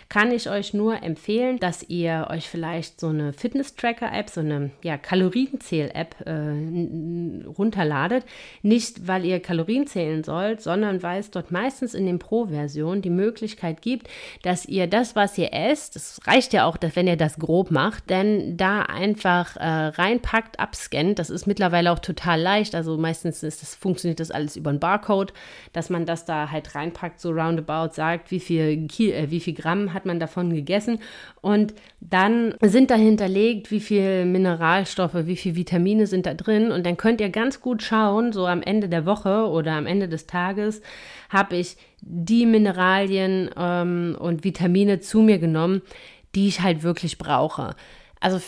kann 0.09 0.31
ich 0.31 0.49
euch 0.49 0.75
nur 0.75 1.03
empfehlen, 1.03 1.59
dass 1.59 1.83
ihr 1.83 2.29
euch 2.31 2.49
vielleicht 2.49 3.01
so 3.01 3.09
eine 3.09 3.33
Fitness-Tracker-App, 3.33 4.31
so 4.31 4.43
eine 4.43 4.71
ja, 4.85 4.97
Kalorienzähl-App 4.97 6.15
äh, 6.25 7.49
runterladet. 7.49 8.25
Nicht, 8.63 9.09
weil 9.09 9.25
ihr 9.25 9.41
Kalorien 9.41 9.89
zählen 9.89 10.23
sollt, 10.23 10.61
sondern 10.61 11.03
weil 11.03 11.19
es 11.19 11.33
dort 11.33 11.51
meistens 11.51 11.95
in 11.95 12.07
den 12.07 12.21
Pro-Versionen 12.21 13.03
die 13.03 13.11
Möglichkeit 13.11 13.83
gibt, 13.83 14.07
dass 14.43 14.67
ihr 14.67 14.87
das, 14.87 15.17
was 15.17 15.37
ihr 15.37 15.53
esst, 15.53 15.97
das 15.97 16.21
reicht 16.29 16.53
ja 16.53 16.65
auch, 16.67 16.77
dass 16.77 16.95
wenn 16.95 17.09
ihr 17.09 17.17
das 17.17 17.41
grob 17.41 17.72
macht, 17.73 18.11
denn 18.11 18.57
da 18.57 18.83
einfach 18.83 19.57
äh, 19.57 19.67
reinpackt, 19.67 20.61
abscannt. 20.61 21.19
Das 21.19 21.31
ist 21.31 21.47
mittlerweile 21.47 21.91
auch 21.91 21.99
total 21.99 22.41
leicht. 22.41 22.77
Also 22.77 22.97
meistens 22.97 23.43
ist 23.43 23.63
das, 23.63 23.75
funktioniert 23.75 24.21
das 24.21 24.31
alles 24.31 24.57
über 24.57 24.71
einen 24.71 24.79
Barcode, 24.79 25.33
dass 25.73 25.91
man 25.91 26.07
das 26.07 26.25
da 26.25 26.53
halt 26.53 26.77
reinpackt, 26.77 27.21
so 27.21 27.31
roundabout 27.31 27.95
sagt, 27.95 28.31
wie 28.31 28.39
viel, 28.39 28.87
Kil 28.87 29.13
äh, 29.13 29.31
wie 29.31 29.41
viel 29.41 29.55
Gramm 29.55 29.93
hat 29.93 30.07
man 30.07 30.21
davon 30.21 30.55
gegessen. 30.55 31.01
Und 31.41 31.75
dann 32.01 32.55
sind 32.61 32.91
da 32.91 32.95
hinterlegt, 32.95 33.73
wie 33.73 33.81
viel 33.81 34.27
Mineralstoffe, 34.27 35.27
wie 35.27 35.37
viel 35.37 35.57
Vitamine 35.57 36.07
sind 36.07 36.27
da 36.27 36.35
drin. 36.35 36.71
Und 36.71 36.87
dann 36.87 36.97
könnt 36.97 37.21
ihr 37.21 37.31
ganz 37.31 37.61
gut 37.61 37.83
schauen, 37.83 38.33
so 38.33 38.47
am 38.47 38.63
Ende 38.63 38.89
der 38.89 39.07
Woche 39.07 39.49
oder 39.49 39.73
am 39.73 39.87
Ende 39.87 40.09
des 40.09 40.29
Tages, 40.29 40.83
habe 41.31 41.57
ich 41.57 41.77
die 42.03 42.47
Mineralien 42.47 43.51
ähm, 43.57 44.17
und 44.19 44.45
Vitamine 44.45 45.01
zu 45.01 45.21
mir 45.23 45.39
genommen, 45.39 45.83
die 46.35 46.49
ich 46.49 46.61
halt 46.61 46.83
wirklich 46.83 47.19
brauche. 47.19 47.75
Also 48.21 48.41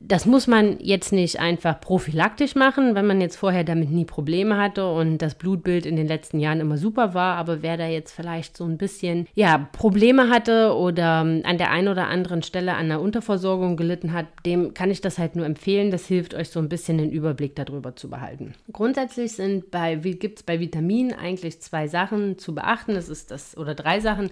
das 0.00 0.26
muss 0.26 0.46
man 0.46 0.78
jetzt 0.80 1.12
nicht 1.12 1.40
einfach 1.40 1.80
prophylaktisch 1.80 2.54
machen, 2.54 2.94
wenn 2.94 3.06
man 3.06 3.20
jetzt 3.20 3.36
vorher 3.36 3.64
damit 3.64 3.90
nie 3.90 4.04
Probleme 4.04 4.56
hatte 4.56 4.90
und 4.90 5.18
das 5.18 5.34
Blutbild 5.34 5.86
in 5.86 5.96
den 5.96 6.06
letzten 6.06 6.38
Jahren 6.40 6.60
immer 6.60 6.78
super 6.78 7.14
war. 7.14 7.36
Aber 7.36 7.62
wer 7.62 7.76
da 7.76 7.86
jetzt 7.86 8.12
vielleicht 8.12 8.56
so 8.56 8.64
ein 8.64 8.78
bisschen 8.78 9.26
ja, 9.34 9.68
Probleme 9.72 10.30
hatte 10.30 10.74
oder 10.74 11.22
ähm, 11.22 11.42
an 11.44 11.58
der 11.58 11.70
einen 11.70 11.88
oder 11.88 12.08
anderen 12.08 12.42
Stelle 12.42 12.74
an 12.74 12.88
der 12.88 13.00
Unterversorgung 13.00 13.76
gelitten 13.76 14.12
hat, 14.12 14.26
dem 14.46 14.74
kann 14.74 14.90
ich 14.90 15.00
das 15.00 15.18
halt 15.18 15.36
nur 15.36 15.46
empfehlen. 15.46 15.90
Das 15.90 16.06
hilft 16.06 16.34
euch 16.34 16.50
so 16.50 16.60
ein 16.60 16.68
bisschen 16.68 16.98
den 16.98 17.10
Überblick 17.10 17.56
darüber 17.56 17.96
zu 17.96 18.08
behalten. 18.08 18.54
Grundsätzlich 18.72 19.32
sind 19.32 19.70
bei, 19.70 19.96
gibt 19.96 20.38
es 20.38 20.42
bei 20.42 20.60
Vitaminen 20.60 21.12
eigentlich 21.12 21.60
zwei 21.60 21.88
Sachen 21.88 22.38
zu 22.38 22.54
beachten. 22.54 22.94
Das 22.94 23.08
ist 23.08 23.30
das, 23.30 23.56
oder 23.56 23.74
drei 23.74 24.00
Sachen. 24.00 24.30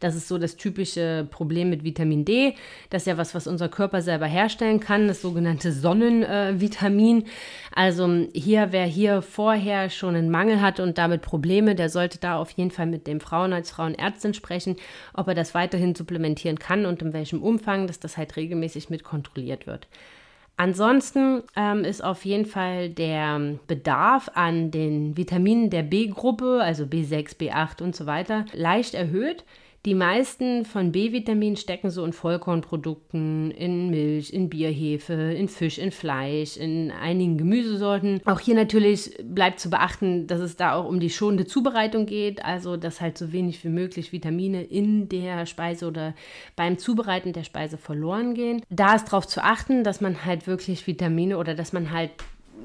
Das 0.00 0.14
ist 0.14 0.28
so 0.28 0.38
das 0.38 0.56
typische 0.56 1.26
Problem 1.30 1.70
mit 1.70 1.82
Vitamin 1.82 2.24
D. 2.24 2.54
Das 2.90 3.02
ist 3.02 3.06
ja 3.06 3.18
was, 3.18 3.34
was 3.34 3.46
unser 3.46 3.68
Körper 3.68 4.00
selber 4.00 4.26
herstellen 4.26 4.80
kann, 4.80 5.07
das 5.08 5.20
sogenannte 5.20 5.72
Sonnenvitamin. 5.72 7.22
Äh, 7.22 7.24
also 7.74 8.26
hier, 8.32 8.68
wer 8.70 8.86
hier 8.86 9.22
vorher 9.22 9.90
schon 9.90 10.14
einen 10.14 10.30
Mangel 10.30 10.60
hat 10.60 10.80
und 10.80 10.98
damit 10.98 11.22
Probleme, 11.22 11.74
der 11.74 11.88
sollte 11.88 12.18
da 12.18 12.38
auf 12.38 12.50
jeden 12.52 12.70
Fall 12.70 12.86
mit 12.86 13.06
dem 13.06 13.20
Frauen 13.20 13.52
als 13.52 13.70
Frauenärztin 13.70 14.34
sprechen, 14.34 14.76
ob 15.14 15.28
er 15.28 15.34
das 15.34 15.54
weiterhin 15.54 15.94
supplementieren 15.94 16.58
kann 16.58 16.86
und 16.86 17.02
in 17.02 17.12
welchem 17.12 17.42
Umfang, 17.42 17.86
dass 17.86 18.00
das 18.00 18.16
halt 18.16 18.36
regelmäßig 18.36 18.90
mit 18.90 19.04
kontrolliert 19.04 19.66
wird. 19.66 19.88
Ansonsten 20.58 21.44
ähm, 21.54 21.84
ist 21.84 22.02
auf 22.02 22.24
jeden 22.24 22.44
Fall 22.44 22.90
der 22.90 23.58
Bedarf 23.68 24.28
an 24.34 24.72
den 24.72 25.16
Vitaminen 25.16 25.70
der 25.70 25.84
B-Gruppe, 25.84 26.60
also 26.60 26.82
B6, 26.82 27.38
B8 27.38 27.80
und 27.80 27.94
so 27.94 28.06
weiter, 28.06 28.44
leicht 28.52 28.94
erhöht. 28.94 29.44
Die 29.88 29.94
meisten 29.94 30.66
von 30.66 30.92
B-Vitamin 30.92 31.56
stecken 31.56 31.88
so 31.88 32.04
in 32.04 32.12
Vollkornprodukten, 32.12 33.50
in 33.52 33.88
Milch, 33.88 34.34
in 34.34 34.50
Bierhefe, 34.50 35.14
in 35.14 35.48
Fisch, 35.48 35.78
in 35.78 35.92
Fleisch, 35.92 36.58
in 36.58 36.90
einigen 36.90 37.38
Gemüsesorten. 37.38 38.20
Auch 38.26 38.38
hier 38.38 38.54
natürlich 38.54 39.16
bleibt 39.22 39.60
zu 39.60 39.70
beachten, 39.70 40.26
dass 40.26 40.40
es 40.40 40.56
da 40.56 40.74
auch 40.74 40.84
um 40.84 41.00
die 41.00 41.08
schonende 41.08 41.46
Zubereitung 41.46 42.04
geht, 42.04 42.44
also 42.44 42.76
dass 42.76 43.00
halt 43.00 43.16
so 43.16 43.32
wenig 43.32 43.64
wie 43.64 43.70
möglich 43.70 44.12
Vitamine 44.12 44.62
in 44.62 45.08
der 45.08 45.46
Speise 45.46 45.86
oder 45.86 46.14
beim 46.54 46.76
Zubereiten 46.76 47.32
der 47.32 47.44
Speise 47.44 47.78
verloren 47.78 48.34
gehen. 48.34 48.60
Da 48.68 48.94
ist 48.94 49.06
darauf 49.06 49.26
zu 49.26 49.42
achten, 49.42 49.84
dass 49.84 50.02
man 50.02 50.26
halt 50.26 50.46
wirklich 50.46 50.86
Vitamine 50.86 51.38
oder 51.38 51.54
dass 51.54 51.72
man 51.72 51.92
halt 51.92 52.10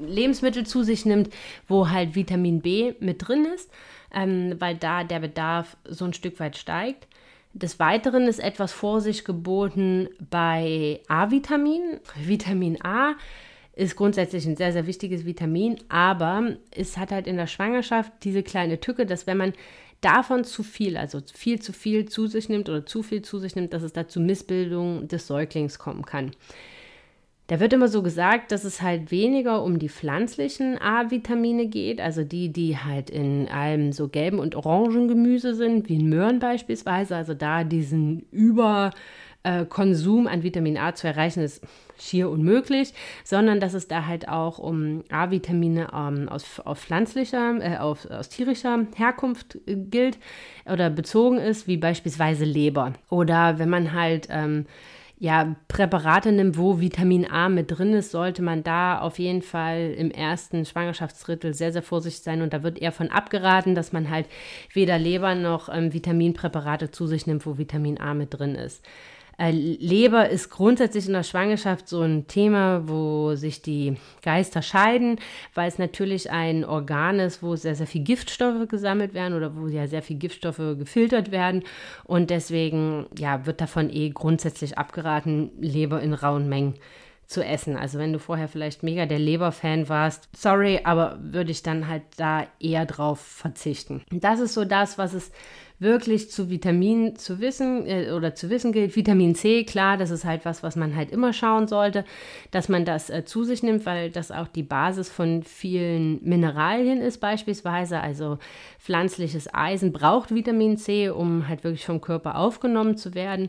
Lebensmittel 0.06 0.66
zu 0.66 0.82
sich 0.82 1.06
nimmt, 1.06 1.30
wo 1.68 1.88
halt 1.88 2.16
Vitamin 2.16 2.60
B 2.60 2.92
mit 3.00 3.26
drin 3.26 3.46
ist 3.46 3.70
ähm, 4.14 4.54
weil 4.58 4.76
da 4.76 5.04
der 5.04 5.18
Bedarf 5.18 5.76
so 5.84 6.04
ein 6.04 6.14
Stück 6.14 6.38
weit 6.40 6.56
steigt. 6.56 7.08
Des 7.54 7.78
Weiteren 7.78 8.26
ist 8.26 8.40
etwas 8.40 8.72
Vorsicht 8.72 9.24
geboten 9.24 10.08
bei 10.28 11.00
A-Vitamin. 11.06 12.00
Vitamin 12.16 12.84
A 12.84 13.14
ist 13.76 13.94
grundsätzlich 13.94 14.44
ein 14.44 14.56
sehr, 14.56 14.72
sehr 14.72 14.88
wichtiges 14.88 15.24
Vitamin, 15.24 15.78
aber 15.88 16.56
es 16.72 16.96
hat 16.96 17.12
halt 17.12 17.28
in 17.28 17.36
der 17.36 17.46
Schwangerschaft 17.46 18.12
diese 18.24 18.42
kleine 18.42 18.80
Tücke, 18.80 19.06
dass 19.06 19.28
wenn 19.28 19.36
man 19.36 19.52
davon 20.00 20.42
zu 20.42 20.64
viel, 20.64 20.96
also 20.96 21.20
viel 21.32 21.60
zu 21.60 21.72
viel 21.72 22.06
zu 22.08 22.26
sich 22.26 22.48
nimmt 22.48 22.68
oder 22.68 22.86
zu 22.86 23.04
viel 23.04 23.22
zu 23.22 23.38
sich 23.38 23.54
nimmt, 23.54 23.72
dass 23.72 23.84
es 23.84 23.92
da 23.92 24.08
zu 24.08 24.18
Missbildung 24.18 25.06
des 25.06 25.28
Säuglings 25.28 25.78
kommen 25.78 26.04
kann. 26.04 26.32
Da 27.46 27.60
wird 27.60 27.74
immer 27.74 27.88
so 27.88 28.02
gesagt, 28.02 28.52
dass 28.52 28.64
es 28.64 28.80
halt 28.80 29.10
weniger 29.10 29.62
um 29.62 29.78
die 29.78 29.90
pflanzlichen 29.90 30.78
A-Vitamine 30.80 31.66
geht, 31.66 32.00
also 32.00 32.24
die, 32.24 32.50
die 32.50 32.78
halt 32.78 33.10
in 33.10 33.48
allem 33.48 33.92
so 33.92 34.08
gelben 34.08 34.38
und 34.38 34.54
orangen 34.54 35.08
Gemüse 35.08 35.54
sind, 35.54 35.90
wie 35.90 35.96
in 35.96 36.08
Möhren 36.08 36.38
beispielsweise. 36.38 37.14
Also 37.14 37.34
da 37.34 37.62
diesen 37.62 38.24
Überkonsum 38.30 40.26
an 40.26 40.42
Vitamin 40.42 40.78
A 40.78 40.94
zu 40.94 41.06
erreichen, 41.06 41.40
ist 41.40 41.62
schier 41.98 42.30
unmöglich, 42.30 42.94
sondern 43.24 43.60
dass 43.60 43.74
es 43.74 43.88
da 43.88 44.06
halt 44.06 44.26
auch 44.26 44.58
um 44.58 45.04
A-Vitamine 45.10 45.88
ähm, 45.92 46.30
aus, 46.30 46.60
aus 46.60 46.78
pflanzlicher, 46.80 47.58
äh, 47.60 47.76
auf, 47.76 48.10
aus 48.10 48.30
tierischer 48.30 48.86
Herkunft 48.96 49.58
äh, 49.66 49.76
gilt 49.76 50.18
oder 50.64 50.88
bezogen 50.88 51.36
ist, 51.36 51.68
wie 51.68 51.76
beispielsweise 51.76 52.46
Leber. 52.46 52.94
Oder 53.10 53.58
wenn 53.58 53.68
man 53.68 53.92
halt 53.92 54.28
ähm, 54.30 54.64
ja, 55.16 55.54
Präparate 55.68 56.32
nimmt, 56.32 56.58
wo 56.58 56.80
Vitamin 56.80 57.30
A 57.30 57.48
mit 57.48 57.70
drin 57.70 57.92
ist, 57.92 58.10
sollte 58.10 58.42
man 58.42 58.64
da 58.64 58.98
auf 58.98 59.18
jeden 59.18 59.42
Fall 59.42 59.94
im 59.96 60.10
ersten 60.10 60.64
Schwangerschaftsdrittel 60.64 61.54
sehr, 61.54 61.72
sehr 61.72 61.82
vorsichtig 61.82 62.22
sein. 62.22 62.42
Und 62.42 62.52
da 62.52 62.62
wird 62.62 62.78
eher 62.78 62.92
von 62.92 63.10
abgeraten, 63.10 63.74
dass 63.74 63.92
man 63.92 64.10
halt 64.10 64.26
weder 64.72 64.98
Leber 64.98 65.34
noch 65.34 65.68
ähm, 65.68 65.92
Vitaminpräparate 65.92 66.90
zu 66.90 67.06
sich 67.06 67.26
nimmt, 67.26 67.46
wo 67.46 67.58
Vitamin 67.58 68.00
A 68.00 68.12
mit 68.12 68.38
drin 68.38 68.56
ist. 68.56 68.84
Äh, 69.38 69.50
Leber 69.50 70.28
ist 70.28 70.50
grundsätzlich 70.50 71.06
in 71.06 71.12
der 71.12 71.22
Schwangerschaft 71.22 71.88
so 71.88 72.02
ein 72.02 72.26
Thema, 72.26 72.88
wo 72.88 73.34
sich 73.34 73.62
die 73.62 73.96
Geister 74.22 74.62
scheiden, 74.62 75.18
weil 75.54 75.68
es 75.68 75.78
natürlich 75.78 76.30
ein 76.30 76.64
Organ 76.64 77.18
ist, 77.18 77.42
wo 77.42 77.56
sehr, 77.56 77.74
sehr 77.74 77.86
viel 77.86 78.02
Giftstoffe 78.02 78.68
gesammelt 78.68 79.14
werden 79.14 79.34
oder 79.34 79.56
wo 79.56 79.66
ja 79.66 79.86
sehr 79.86 80.02
viel 80.02 80.16
Giftstoffe 80.18 80.58
gefiltert 80.78 81.30
werden. 81.30 81.62
Und 82.04 82.30
deswegen 82.30 83.06
ja, 83.18 83.46
wird 83.46 83.60
davon 83.60 83.90
eh 83.90 84.10
grundsätzlich 84.10 84.78
abgeraten, 84.78 85.50
Leber 85.60 86.00
in 86.00 86.14
rauen 86.14 86.48
Mengen 86.48 86.74
zu 87.26 87.44
essen. 87.44 87.76
Also 87.76 87.98
wenn 87.98 88.12
du 88.12 88.18
vorher 88.18 88.48
vielleicht 88.48 88.82
mega 88.82 89.06
der 89.06 89.18
Leberfan 89.18 89.88
warst, 89.88 90.28
sorry, 90.36 90.80
aber 90.84 91.18
würde 91.20 91.50
ich 91.50 91.62
dann 91.62 91.88
halt 91.88 92.02
da 92.16 92.46
eher 92.60 92.86
drauf 92.86 93.20
verzichten. 93.20 94.02
Das 94.10 94.40
ist 94.40 94.54
so 94.54 94.64
das, 94.64 94.98
was 94.98 95.14
es 95.14 95.32
wirklich 95.78 96.30
zu 96.30 96.50
Vitaminen 96.50 97.16
zu 97.16 97.40
wissen 97.40 97.86
äh, 97.86 98.12
oder 98.12 98.34
zu 98.34 98.48
wissen 98.48 98.72
gilt. 98.72 98.94
Vitamin 98.94 99.34
C, 99.34 99.64
klar, 99.64 99.96
das 99.96 100.10
ist 100.10 100.24
halt 100.24 100.44
was, 100.44 100.62
was 100.62 100.76
man 100.76 100.94
halt 100.94 101.10
immer 101.10 101.32
schauen 101.32 101.66
sollte, 101.66 102.04
dass 102.50 102.68
man 102.68 102.84
das 102.84 103.10
äh, 103.10 103.24
zu 103.24 103.44
sich 103.44 103.62
nimmt, 103.62 103.84
weil 103.84 104.10
das 104.10 104.30
auch 104.30 104.48
die 104.48 104.62
Basis 104.62 105.08
von 105.08 105.42
vielen 105.42 106.22
Mineralien 106.22 107.00
ist 107.00 107.18
beispielsweise. 107.18 108.00
Also 108.00 108.38
pflanzliches 108.78 109.52
Eisen 109.52 109.92
braucht 109.92 110.34
Vitamin 110.34 110.76
C, 110.76 111.10
um 111.10 111.48
halt 111.48 111.64
wirklich 111.64 111.86
vom 111.86 112.00
Körper 112.00 112.38
aufgenommen 112.38 112.96
zu 112.96 113.14
werden. 113.14 113.48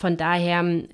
Von 0.00 0.16
daher 0.16 0.62
äh, 0.62 0.86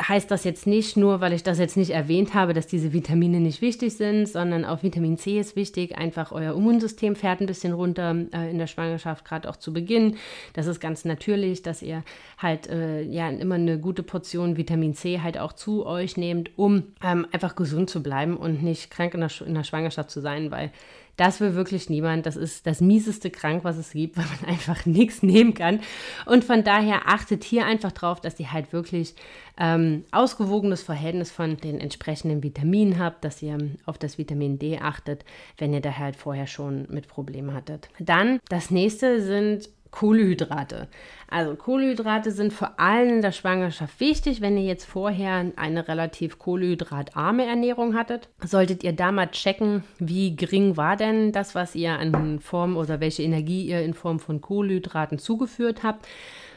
heißt 0.00 0.30
das 0.30 0.44
jetzt 0.44 0.66
nicht 0.66 0.96
nur, 0.96 1.20
weil 1.20 1.34
ich 1.34 1.42
das 1.42 1.58
jetzt 1.58 1.76
nicht 1.76 1.90
erwähnt 1.90 2.32
habe, 2.32 2.54
dass 2.54 2.66
diese 2.66 2.94
Vitamine 2.94 3.40
nicht 3.40 3.60
wichtig 3.60 3.96
sind, 3.96 4.26
sondern 4.26 4.64
auch 4.64 4.82
Vitamin 4.82 5.18
C 5.18 5.38
ist 5.38 5.54
wichtig. 5.54 5.98
Einfach 5.98 6.32
euer 6.32 6.54
Immunsystem 6.54 7.14
fährt 7.14 7.40
ein 7.40 7.46
bisschen 7.46 7.74
runter 7.74 8.16
äh, 8.32 8.50
in 8.50 8.58
der 8.58 8.66
Schwangerschaft, 8.66 9.26
gerade 9.26 9.50
auch 9.50 9.56
zu 9.56 9.74
Beginn. 9.74 10.16
Das 10.54 10.66
ist 10.66 10.80
ganz 10.80 11.04
natürlich, 11.04 11.62
dass 11.62 11.82
ihr 11.82 12.02
halt 12.38 12.68
äh, 12.68 13.02
ja 13.02 13.28
immer 13.28 13.56
eine 13.56 13.78
gute 13.78 14.02
Portion 14.02 14.56
Vitamin 14.56 14.94
C 14.94 15.20
halt 15.20 15.36
auch 15.36 15.52
zu 15.52 15.84
euch 15.84 16.16
nehmt, 16.16 16.50
um 16.56 16.84
ähm, 17.04 17.26
einfach 17.32 17.54
gesund 17.54 17.90
zu 17.90 18.02
bleiben 18.02 18.36
und 18.36 18.62
nicht 18.62 18.90
krank 18.90 19.12
in 19.12 19.20
der, 19.20 19.30
in 19.46 19.54
der 19.54 19.64
Schwangerschaft 19.64 20.10
zu 20.10 20.20
sein, 20.20 20.50
weil 20.50 20.72
das 21.18 21.40
will 21.40 21.54
wirklich 21.54 21.90
niemand. 21.90 22.24
Das 22.24 22.36
ist 22.36 22.66
das 22.66 22.80
mieseste 22.80 23.28
Krank, 23.28 23.64
was 23.64 23.76
es 23.76 23.90
gibt, 23.90 24.16
weil 24.16 24.24
man 24.40 24.50
einfach 24.50 24.86
nichts 24.86 25.22
nehmen 25.22 25.52
kann. 25.52 25.80
Und 26.24 26.44
von 26.44 26.64
daher 26.64 27.08
achtet 27.08 27.44
hier 27.44 27.66
einfach 27.66 27.92
drauf, 27.92 28.20
dass 28.20 28.40
ihr 28.40 28.52
halt 28.52 28.72
wirklich 28.72 29.14
ähm, 29.58 30.04
ausgewogenes 30.12 30.82
Verhältnis 30.82 31.30
von 31.30 31.56
den 31.56 31.80
entsprechenden 31.80 32.42
Vitaminen 32.42 32.98
habt, 32.98 33.24
dass 33.24 33.42
ihr 33.42 33.58
auf 33.84 33.98
das 33.98 34.16
Vitamin 34.16 34.58
D 34.58 34.78
achtet, 34.78 35.24
wenn 35.58 35.74
ihr 35.74 35.80
da 35.80 35.98
halt 35.98 36.16
vorher 36.16 36.46
schon 36.46 36.86
mit 36.88 37.08
Problemen 37.08 37.52
hattet. 37.52 37.88
Dann 37.98 38.38
das 38.48 38.70
nächste 38.70 39.20
sind 39.20 39.68
Kohlenhydrate. 39.90 40.88
Also 41.30 41.54
Kohlenhydrate 41.54 42.30
sind 42.30 42.52
vor 42.52 42.80
allem 42.80 43.16
in 43.16 43.22
der 43.22 43.32
Schwangerschaft 43.32 44.00
wichtig. 44.00 44.40
Wenn 44.40 44.56
ihr 44.56 44.64
jetzt 44.64 44.84
vorher 44.84 45.52
eine 45.56 45.88
relativ 45.88 46.38
kohlenhydratarme 46.38 47.44
Ernährung 47.44 47.94
hattet, 47.94 48.28
solltet 48.44 48.82
ihr 48.84 48.92
da 48.92 49.12
mal 49.12 49.30
checken, 49.30 49.84
wie 49.98 50.36
gering 50.36 50.76
war 50.76 50.96
denn 50.96 51.32
das, 51.32 51.54
was 51.54 51.74
ihr 51.74 51.98
an 51.98 52.40
Form 52.40 52.76
oder 52.76 53.00
welche 53.00 53.22
Energie 53.22 53.66
ihr 53.66 53.82
in 53.82 53.94
Form 53.94 54.20
von 54.20 54.40
Kohlenhydraten 54.40 55.18
zugeführt 55.18 55.82
habt. 55.82 56.06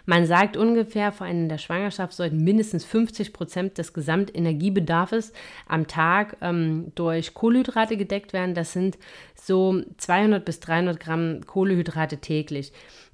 Man 0.06 0.26
sagt 0.26 0.58
ungefähr, 0.58 1.12
vor 1.12 1.28
allem 1.28 1.44
in 1.44 1.50
der 1.50 1.58
Schwangerschaft 1.58 2.14
sollten 2.14 2.44
mindestens 2.44 2.86
50 2.86 3.34
Prozent 3.34 3.78
des 3.78 3.94
Gesamtenergiebedarfs 3.94 5.32
am 5.68 5.88
Tag 5.88 6.38
ähm, 6.42 6.92
durch 6.96 7.34
Kohlenhydrate 7.34 7.98
gedeckt 7.98 8.34
werden. 8.34 8.56
Das 8.56 8.74
sind 8.74 8.98
so 9.36 9.82
200 9.98 10.44
bis 10.44 10.60
300 10.60 11.00
Gramm 11.00 11.46
Kohlenhydrate 11.46 12.18
täglich. 12.18 12.72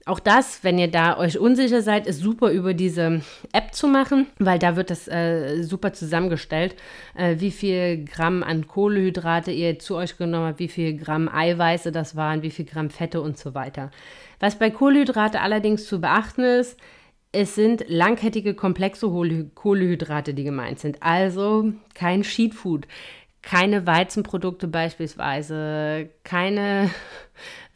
Auch 0.07 0.21
das, 0.21 0.63
wenn 0.63 0.79
ihr 0.79 0.89
da 0.89 1.17
euch 1.17 1.37
unsicher 1.37 1.81
seid, 1.81 2.07
ist 2.07 2.21
super 2.21 2.49
über 2.51 2.73
diese 2.73 3.21
App 3.51 3.73
zu 3.73 3.89
machen, 3.89 4.27
weil 4.39 4.57
da 4.57 4.77
wird 4.77 4.89
das 4.89 5.09
äh, 5.09 5.63
super 5.63 5.91
zusammengestellt, 5.91 6.77
äh, 7.13 7.35
wie 7.39 7.51
viel 7.51 8.05
Gramm 8.05 8.41
an 8.41 8.67
Kohlenhydrate 8.67 9.51
ihr 9.51 9.79
zu 9.79 9.97
euch 9.97 10.17
genommen 10.17 10.47
habt, 10.47 10.59
wie 10.59 10.69
viel 10.69 10.95
Gramm 10.95 11.27
Eiweiße 11.27 11.91
das 11.91 12.15
waren, 12.15 12.41
wie 12.41 12.51
viel 12.51 12.63
Gramm 12.63 12.89
Fette 12.89 13.19
und 13.19 13.37
so 13.37 13.53
weiter. 13.53 13.91
Was 14.39 14.57
bei 14.57 14.69
Kohlenhydrate 14.69 15.41
allerdings 15.41 15.85
zu 15.85 15.99
beachten 15.99 16.43
ist, 16.43 16.79
es 17.33 17.55
sind 17.55 17.83
langkettige 17.89 18.53
komplexe 18.53 19.09
Kohlenhydrate, 19.55 20.33
die 20.33 20.45
gemeint 20.45 20.79
sind. 20.79 21.03
Also 21.03 21.73
kein 21.95 22.23
Sheetfood, 22.23 22.87
keine 23.41 23.85
Weizenprodukte 23.85 24.69
beispielsweise, 24.69 26.09
keine 26.23 26.91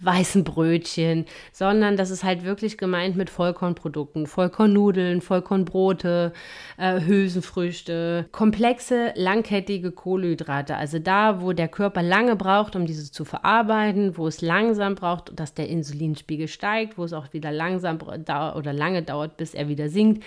weißen 0.02 0.44
Brötchen, 0.44 1.26
sondern 1.52 1.98
das 1.98 2.10
ist 2.10 2.24
halt 2.24 2.44
wirklich 2.44 2.78
gemeint 2.78 3.16
mit 3.16 3.30
Vollkornprodukten, 3.30 4.28
Vollkornnudeln, 4.28 5.22
Vollkornbrote, 5.22 6.34
äh, 6.78 7.02
Hülsenfrüchte, 7.02 8.28
komplexe, 8.32 9.14
langkettige 9.16 9.92
Kohlenhydrate. 9.92 10.76
Also 10.76 11.00
da, 11.00 11.42
wo 11.42 11.54
der 11.54 11.68
Körper 11.68 12.02
lange 12.02 12.36
braucht, 12.36 12.76
um 12.76 12.86
diese 12.86 13.12
zu 13.12 13.26
verarbeiten, 13.26 14.18
wo 14.18 14.28
es 14.28 14.42
langsam 14.42 14.96
braucht, 14.96 15.40
dass 15.40 15.54
der 15.54 15.70
Insulinspiegel 15.70 16.48
steigt, 16.48 16.98
wo 16.98 17.04
es 17.04 17.14
auch 17.14 17.34
wieder 17.34 17.52
langsam 17.52 18.00
oder 18.02 18.74
lange 18.74 19.04
dauert, 19.04 19.38
bis 19.38 19.54
er 19.54 19.68
wieder 19.68 19.90
sinkt. 19.90 20.24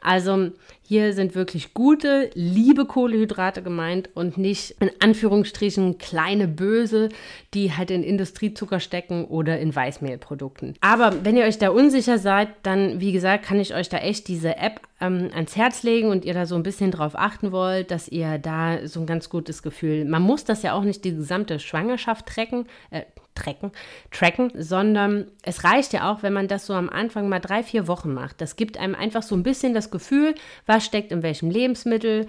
Also 0.00 0.50
hier 0.82 1.14
sind 1.14 1.34
wirklich 1.34 1.74
gute, 1.74 2.30
liebe 2.34 2.84
Kohlenhydrate 2.84 3.60
gemeint 3.60 4.08
und 4.14 4.38
nicht 4.38 4.76
in 4.78 4.90
Anführungsstrichen 5.00 5.98
kleine 5.98 6.46
Böse, 6.46 7.08
die 7.54 7.72
halt 7.72 7.90
in 7.90 8.04
Industriezucker 8.04 8.78
stecken 8.78 9.15
oder 9.24 9.58
in 9.58 9.74
Weißmehlprodukten. 9.74 10.74
Aber 10.80 11.24
wenn 11.24 11.36
ihr 11.36 11.44
euch 11.44 11.58
da 11.58 11.70
unsicher 11.70 12.18
seid, 12.18 12.48
dann, 12.62 13.00
wie 13.00 13.12
gesagt, 13.12 13.44
kann 13.44 13.58
ich 13.58 13.74
euch 13.74 13.88
da 13.88 13.98
echt 13.98 14.28
diese 14.28 14.56
App 14.56 14.80
ähm, 15.00 15.30
ans 15.34 15.56
Herz 15.56 15.82
legen 15.82 16.08
und 16.10 16.24
ihr 16.24 16.34
da 16.34 16.46
so 16.46 16.54
ein 16.54 16.62
bisschen 16.62 16.90
drauf 16.90 17.12
achten 17.16 17.52
wollt, 17.52 17.90
dass 17.90 18.08
ihr 18.08 18.38
da 18.38 18.86
so 18.86 19.00
ein 19.00 19.06
ganz 19.06 19.28
gutes 19.28 19.62
Gefühl, 19.62 20.04
man 20.04 20.22
muss 20.22 20.44
das 20.44 20.62
ja 20.62 20.72
auch 20.72 20.84
nicht 20.84 21.04
die 21.04 21.14
gesamte 21.14 21.58
Schwangerschaft 21.58 22.26
trecken, 22.26 22.66
äh, 22.90 23.02
tracken, 23.34 23.70
tracken, 24.10 24.50
sondern 24.54 25.26
es 25.42 25.62
reicht 25.62 25.92
ja 25.92 26.10
auch, 26.10 26.22
wenn 26.22 26.32
man 26.32 26.48
das 26.48 26.66
so 26.66 26.72
am 26.72 26.88
Anfang 26.88 27.28
mal 27.28 27.38
drei, 27.38 27.62
vier 27.62 27.86
Wochen 27.86 28.12
macht. 28.12 28.40
Das 28.40 28.56
gibt 28.56 28.78
einem 28.78 28.94
einfach 28.94 29.22
so 29.22 29.36
ein 29.36 29.42
bisschen 29.42 29.74
das 29.74 29.90
Gefühl, 29.90 30.34
was 30.64 30.84
steckt 30.84 31.12
in 31.12 31.22
welchem 31.22 31.50
Lebensmittel, 31.50 32.26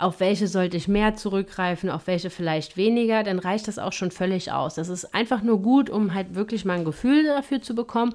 auf 0.00 0.20
welche 0.20 0.46
sollte 0.46 0.76
ich 0.76 0.88
mehr 0.88 1.14
zurückgreifen, 1.14 1.90
auf 1.90 2.06
welche 2.06 2.30
vielleicht 2.30 2.76
weniger, 2.76 3.22
dann 3.22 3.38
reicht 3.38 3.68
das 3.68 3.78
auch 3.78 3.92
schon 3.92 4.10
völlig 4.10 4.50
aus. 4.52 4.74
Das 4.74 4.88
ist 4.88 5.14
einfach 5.14 5.42
nur 5.42 5.60
gut, 5.60 5.90
um 5.90 6.14
halt 6.14 6.34
wirklich 6.34 6.64
mal 6.64 6.78
ein 6.78 6.84
Gefühl 6.84 7.24
dafür 7.24 7.60
zu 7.60 7.74
bekommen. 7.74 8.14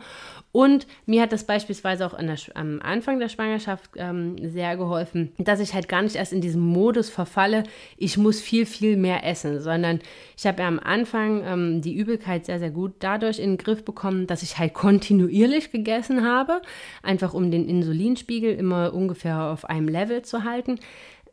Und 0.51 0.87
mir 1.05 1.21
hat 1.21 1.33
das 1.33 1.43
beispielsweise 1.43 2.05
auch 2.05 2.17
der, 2.17 2.37
am 2.53 2.81
Anfang 2.81 3.19
der 3.19 3.27
Schwangerschaft 3.27 3.91
ähm, 3.97 4.37
sehr 4.41 4.77
geholfen, 4.77 5.33
dass 5.37 5.59
ich 5.59 5.73
halt 5.73 5.89
gar 5.89 6.01
nicht 6.01 6.15
erst 6.15 6.31
in 6.31 6.39
diesem 6.39 6.61
Modus 6.61 7.09
verfalle, 7.09 7.63
ich 7.97 8.17
muss 8.17 8.39
viel, 8.39 8.65
viel 8.65 8.95
mehr 8.95 9.25
essen, 9.25 9.59
sondern 9.59 9.99
ich 10.37 10.47
habe 10.47 10.61
ja 10.61 10.67
am 10.69 10.79
Anfang 10.79 11.43
ähm, 11.45 11.81
die 11.81 11.93
Übelkeit 11.93 12.45
sehr, 12.45 12.59
sehr 12.59 12.71
gut 12.71 12.93
dadurch 12.99 13.39
in 13.39 13.51
den 13.51 13.57
Griff 13.57 13.83
bekommen, 13.83 14.27
dass 14.27 14.43
ich 14.43 14.57
halt 14.57 14.73
kontinuierlich 14.73 15.71
gegessen 15.71 16.25
habe, 16.25 16.61
einfach 17.03 17.33
um 17.33 17.51
den 17.51 17.67
Insulinspiegel 17.67 18.55
immer 18.55 18.93
ungefähr 18.93 19.51
auf 19.51 19.65
einem 19.65 19.89
Level 19.89 20.21
zu 20.21 20.45
halten. 20.45 20.79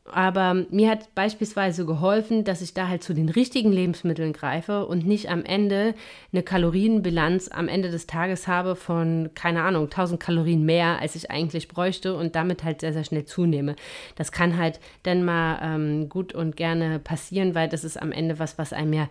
Aber 0.04 0.66
mir 0.71 0.90
hat 0.90 1.14
beispielsweise 1.14 1.87
geholfen, 1.87 2.42
dass 2.42 2.61
ich 2.61 2.75
da 2.75 2.88
halt 2.88 3.04
zu 3.04 3.14
den 3.14 3.28
richtigen 3.28 3.71
Lebensmitteln 3.71 4.32
greife 4.32 4.85
und 4.87 5.06
nicht 5.06 5.30
am 5.30 5.44
Ende 5.44 5.94
eine 6.32 6.42
Kalorienbilanz 6.42 7.49
am 7.52 7.68
Ende 7.68 7.88
des 7.88 8.09
Tages 8.09 8.49
habe 8.49 8.75
von, 8.75 9.30
keine 9.35 9.62
Ahnung, 9.62 9.85
1000 9.85 10.18
Kalorien 10.18 10.64
mehr, 10.64 10.99
als 11.00 11.14
ich 11.14 11.30
eigentlich 11.30 11.68
bräuchte 11.68 12.16
und 12.16 12.35
damit 12.35 12.64
halt 12.64 12.80
sehr, 12.80 12.92
sehr 12.92 13.04
schnell 13.04 13.26
zunehme. 13.26 13.76
Das 14.16 14.32
kann 14.32 14.59
halt 14.59 14.80
dann 15.04 15.25
mal 15.25 15.61
ähm, 15.62 16.09
gut 16.09 16.35
und 16.35 16.56
gerne 16.56 16.99
passieren, 16.99 17.54
weil 17.54 17.68
das 17.68 17.85
ist 17.85 18.00
am 18.00 18.11
Ende 18.11 18.40
was, 18.40 18.59
was 18.59 18.73
einem 18.73 18.92
ja 18.92 19.09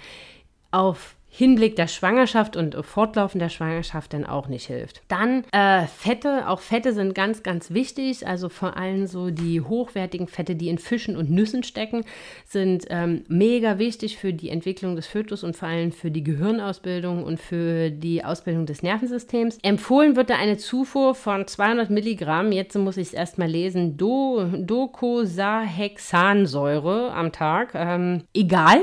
auf 0.71 1.15
Hinblick 1.33 1.77
der 1.77 1.87
Schwangerschaft 1.87 2.57
und 2.57 2.75
Fortlaufen 2.85 3.39
der 3.39 3.47
Schwangerschaft 3.47 4.11
dann 4.11 4.25
auch 4.25 4.49
nicht 4.49 4.67
hilft. 4.67 5.01
Dann 5.07 5.45
äh, 5.53 5.87
Fette, 5.87 6.49
auch 6.49 6.59
Fette 6.59 6.91
sind 6.91 7.15
ganz, 7.15 7.41
ganz 7.41 7.71
wichtig. 7.71 8.27
Also 8.27 8.49
vor 8.49 8.75
allem 8.75 9.07
so 9.07 9.29
die 9.29 9.61
hochwertigen 9.61 10.27
Fette, 10.27 10.57
die 10.57 10.67
in 10.67 10.77
Fischen 10.77 11.15
und 11.15 11.31
Nüssen 11.31 11.63
stecken, 11.63 12.03
sind 12.45 12.83
ähm, 12.89 13.23
mega 13.29 13.79
wichtig 13.79 14.17
für 14.17 14.33
die 14.33 14.49
Entwicklung 14.49 14.97
des 14.97 15.07
Fötus 15.07 15.45
und 15.45 15.55
vor 15.55 15.69
allem 15.69 15.93
für 15.93 16.11
die 16.11 16.23
Gehirnausbildung 16.23 17.23
und 17.23 17.39
für 17.39 17.91
die 17.91 18.25
Ausbildung 18.25 18.65
des 18.65 18.83
Nervensystems. 18.83 19.57
Empfohlen 19.63 20.17
wird 20.17 20.29
da 20.29 20.35
eine 20.35 20.57
Zufuhr 20.57 21.15
von 21.15 21.47
200 21.47 21.89
Milligramm, 21.89 22.51
jetzt 22.51 22.77
muss 22.77 22.97
ich 22.97 23.07
es 23.07 23.13
erstmal 23.13 23.47
lesen, 23.47 23.95
Do 23.95 24.49
Docosahexansäure 24.53 27.13
am 27.13 27.31
Tag. 27.31 27.71
Ähm, 27.73 28.23
egal 28.33 28.81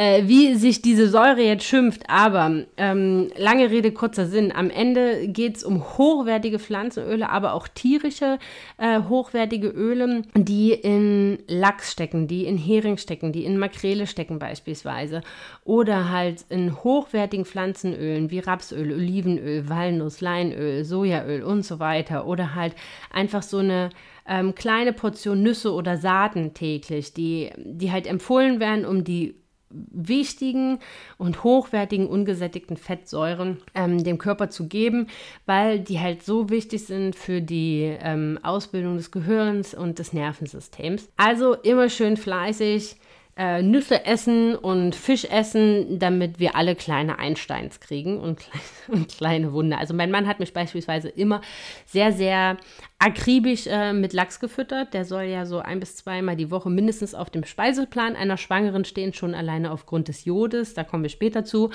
äh, 0.00 0.26
wie 0.26 0.54
sich 0.54 0.80
diese 0.80 1.10
Säure 1.10 1.42
jetzt 1.42 1.64
schimpft. 1.64 2.04
Aber 2.08 2.64
ähm, 2.78 3.30
lange 3.36 3.70
Rede, 3.70 3.92
kurzer 3.92 4.24
Sinn. 4.24 4.50
Am 4.50 4.70
Ende 4.70 5.28
geht 5.28 5.58
es 5.58 5.64
um 5.64 5.98
hochwertige 5.98 6.58
Pflanzenöle, 6.58 7.28
aber 7.28 7.52
auch 7.52 7.68
tierische 7.68 8.38
äh, 8.78 9.02
hochwertige 9.10 9.68
Öle, 9.68 10.22
die 10.34 10.72
in 10.72 11.38
Lachs 11.48 11.92
stecken, 11.92 12.28
die 12.28 12.46
in 12.46 12.56
Hering 12.56 12.96
stecken, 12.96 13.30
die 13.30 13.44
in 13.44 13.58
Makrele 13.58 14.06
stecken 14.06 14.38
beispielsweise. 14.38 15.20
Oder 15.64 16.10
halt 16.10 16.46
in 16.48 16.82
hochwertigen 16.82 17.44
Pflanzenölen 17.44 18.30
wie 18.30 18.38
Rapsöl, 18.38 18.92
Olivenöl, 18.92 19.68
Walnuss, 19.68 20.22
Leinöl, 20.22 20.82
Sojaöl 20.82 21.42
und 21.42 21.62
so 21.62 21.78
weiter. 21.78 22.26
Oder 22.26 22.54
halt 22.54 22.74
einfach 23.12 23.42
so 23.42 23.58
eine 23.58 23.90
ähm, 24.26 24.54
kleine 24.54 24.94
Portion 24.94 25.42
Nüsse 25.42 25.74
oder 25.74 25.98
Saaten 25.98 26.54
täglich, 26.54 27.12
die, 27.12 27.50
die 27.58 27.92
halt 27.92 28.06
empfohlen 28.06 28.60
werden, 28.60 28.86
um 28.86 29.04
die 29.04 29.34
wichtigen 29.70 30.80
und 31.16 31.44
hochwertigen 31.44 32.06
ungesättigten 32.06 32.76
Fettsäuren 32.76 33.58
ähm, 33.74 34.02
dem 34.02 34.18
Körper 34.18 34.50
zu 34.50 34.68
geben, 34.68 35.06
weil 35.46 35.80
die 35.80 36.00
halt 36.00 36.24
so 36.24 36.50
wichtig 36.50 36.86
sind 36.86 37.16
für 37.16 37.40
die 37.40 37.96
ähm, 38.00 38.38
Ausbildung 38.42 38.96
des 38.96 39.10
Gehirns 39.10 39.74
und 39.74 39.98
des 39.98 40.12
Nervensystems. 40.12 41.08
Also 41.16 41.54
immer 41.54 41.88
schön 41.88 42.16
fleißig 42.16 42.96
äh, 43.36 43.62
Nüsse 43.62 44.04
essen 44.04 44.54
und 44.54 44.94
Fisch 44.94 45.24
essen, 45.24 45.98
damit 45.98 46.38
wir 46.38 46.56
alle 46.56 46.74
kleine 46.74 47.18
Einsteins 47.18 47.80
kriegen 47.80 48.18
und, 48.18 48.40
und, 48.88 49.08
kleine 49.08 49.52
Wunder. 49.52 49.78
Also 49.78 49.94
mein 49.94 50.10
Mann 50.10 50.26
hat 50.26 50.40
mich 50.40 50.52
beispielsweise 50.52 51.08
immer 51.08 51.40
sehr, 51.86 52.12
sehr 52.12 52.56
akribisch 52.98 53.66
äh, 53.66 53.92
mit 53.92 54.12
Lachs 54.12 54.40
gefüttert. 54.40 54.94
Der 54.94 55.04
soll 55.04 55.24
ja 55.24 55.46
so 55.46 55.60
ein 55.60 55.80
bis 55.80 55.96
zweimal 55.96 56.36
die 56.36 56.50
Woche 56.50 56.70
mindestens 56.70 57.14
auf 57.14 57.30
dem 57.30 57.44
Speiseplan 57.44 58.16
einer 58.16 58.36
Schwangeren 58.36 58.84
stehen, 58.84 59.14
schon 59.14 59.34
alleine 59.34 59.70
aufgrund 59.70 60.08
des 60.08 60.24
Jodes. 60.24 60.74
Da 60.74 60.84
kommen 60.84 61.02
wir 61.02 61.10
später 61.10 61.44
zu. 61.44 61.70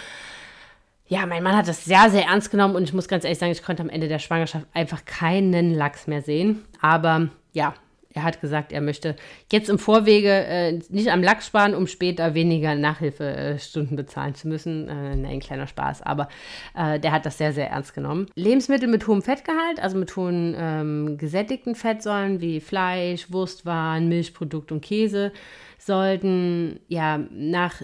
Ja, 1.08 1.26
mein 1.28 1.44
Mann 1.44 1.56
hat 1.56 1.68
das 1.68 1.86
sehr, 1.86 2.10
sehr 2.10 2.26
ernst 2.26 2.50
genommen 2.50 2.76
und 2.76 2.84
ich 2.84 2.94
muss 2.94 3.08
ganz 3.08 3.24
ehrlich 3.24 3.38
sagen, 3.38 3.52
ich 3.52 3.62
konnte 3.62 3.84
am 3.84 3.90
Ende 3.90 4.08
der 4.08 4.18
Schwangerschaft 4.18 4.66
einfach 4.74 5.06
keinen 5.06 5.74
Lachs 5.74 6.08
mehr 6.08 6.24
sehen. 6.24 6.66
Aber 6.82 7.30
ja, 7.54 7.76
er 8.16 8.24
hat 8.24 8.40
gesagt, 8.40 8.72
er 8.72 8.82
möchte 8.82 9.16
jetzt 9.52 9.70
im 9.70 9.78
Vorwege 9.78 10.30
äh, 10.30 10.80
nicht 10.90 11.10
am 11.10 11.22
Lachs 11.22 11.48
sparen, 11.48 11.76
um 11.76 11.86
später 11.86 12.34
weniger 12.34 12.74
Nachhilfestunden 12.74 13.98
bezahlen 13.98 14.36
zu 14.36 14.48
müssen. 14.48 14.88
Äh, 14.88 15.28
ein 15.28 15.40
kleiner 15.42 15.68
Spaß, 15.68 16.02
aber 16.02 16.30
äh, 16.76 17.00
der 17.00 17.12
hat 17.12 17.26
das 17.26 17.38
sehr, 17.38 17.52
sehr 17.52 17.70
ernst 17.70 17.94
genommen. 17.94 18.28
Lebensmittel 18.36 18.88
mit 18.88 19.06
hohem 19.06 19.22
Fettgehalt, 19.22 19.82
also 19.82 19.98
mit 19.98 20.16
hohen 20.16 20.56
ähm, 20.58 21.18
gesättigten 21.18 21.76
Fettsäuren 21.76 22.40
wie 22.40 22.62
Fleisch, 22.62 23.32
Wurstwaren, 23.32 24.08
Milchprodukt 24.08 24.72
und 24.72 24.82
Käse 24.82 25.34
sollten 25.78 26.80
ja 26.88 27.20
nach 27.32 27.82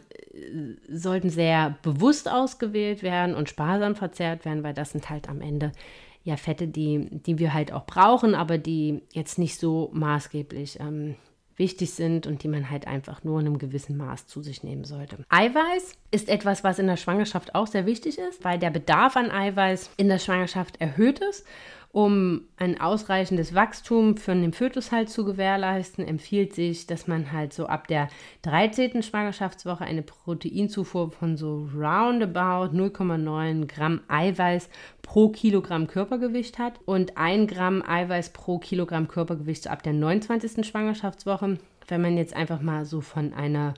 sollten 0.90 1.30
sehr 1.30 1.78
bewusst 1.82 2.32
ausgewählt 2.32 3.04
werden 3.04 3.36
und 3.36 3.50
sparsam 3.50 3.96
verzehrt 3.96 4.46
werden, 4.46 4.64
weil 4.64 4.74
das 4.74 4.92
sind 4.92 5.10
halt 5.10 5.30
am 5.30 5.42
Ende 5.42 5.74
ja, 6.24 6.38
Fette, 6.38 6.68
die, 6.68 7.08
die 7.12 7.40
wir 7.40 7.54
halt 7.54 7.72
auch 7.72 7.86
brauchen, 7.86 8.36
aber 8.36 8.58
die 8.58 9.02
jetzt 9.12 9.40
nicht 9.40 9.60
so 9.60 9.90
maßgeblich 9.94 10.80
ähm, 10.80 11.16
wichtig 11.58 11.92
sind 11.92 12.28
und 12.28 12.44
die 12.44 12.48
man 12.48 12.70
halt 12.70 12.88
einfach 12.88 13.24
nur 13.24 13.40
in 13.40 13.48
einem 13.48 13.58
gewissen 13.58 13.98
Maß 13.98 14.28
zu 14.28 14.42
sich 14.42 14.64
nehmen 14.64 14.84
sollte. 14.84 15.18
Eiweiß 15.30 15.94
ist 16.12 16.30
etwas, 16.30 16.64
was 16.64 16.80
in 16.80 16.88
der 16.88 16.98
Schwangerschaft 16.98 17.56
auch 17.56 17.68
sehr 17.68 17.86
wichtig 17.86 18.18
ist, 18.18 18.44
weil 18.44 18.60
der 18.60 18.70
Bedarf 18.70 19.16
an 19.16 19.32
Eiweiß 19.32 19.92
in 19.98 20.08
der 20.08 20.20
Schwangerschaft 20.20 20.80
erhöht 20.80 21.20
ist 21.20 21.46
um 21.92 22.44
ein 22.56 22.80
ausreichendes 22.80 23.54
Wachstum 23.54 24.16
für 24.16 24.34
den 24.34 24.54
Fötus 24.54 24.92
halt 24.92 25.10
zu 25.10 25.26
gewährleisten, 25.26 26.08
empfiehlt 26.08 26.54
sich, 26.54 26.88
dass 26.88 27.08
man 27.08 27.34
halt 27.34 27.54
so 27.54 27.66
ab 27.66 27.88
der 27.88 28.08
13. 28.44 29.04
Schwangerschaftswoche 29.04 29.84
eine 29.84 30.02
Proteinzufuhr 30.02 31.12
von 31.12 31.36
so 31.36 31.68
roundabout 31.76 32.76
0,9 32.76 33.68
Gramm 33.68 34.02
Eiweiß 34.08 34.70
pro 35.02 35.30
Kilogramm 35.30 35.88
Körpergewicht 35.88 36.60
hat 36.60 36.80
und 36.86 37.18
1 37.18 37.52
Gramm 37.52 37.84
Eiweiß 37.86 38.30
pro 38.30 38.60
Kilogramm 38.60 39.10
Körpergewicht 39.10 39.64
so 39.64 39.70
ab 39.70 39.84
der 39.84 39.94
29. 39.94 40.66
Schwangerschaftswoche. 40.66 41.58
Wenn 41.88 42.02
man 42.02 42.16
jetzt 42.16 42.36
einfach 42.36 42.62
mal 42.62 42.86
so 42.86 43.02
von 43.02 43.34
einer 43.34 43.74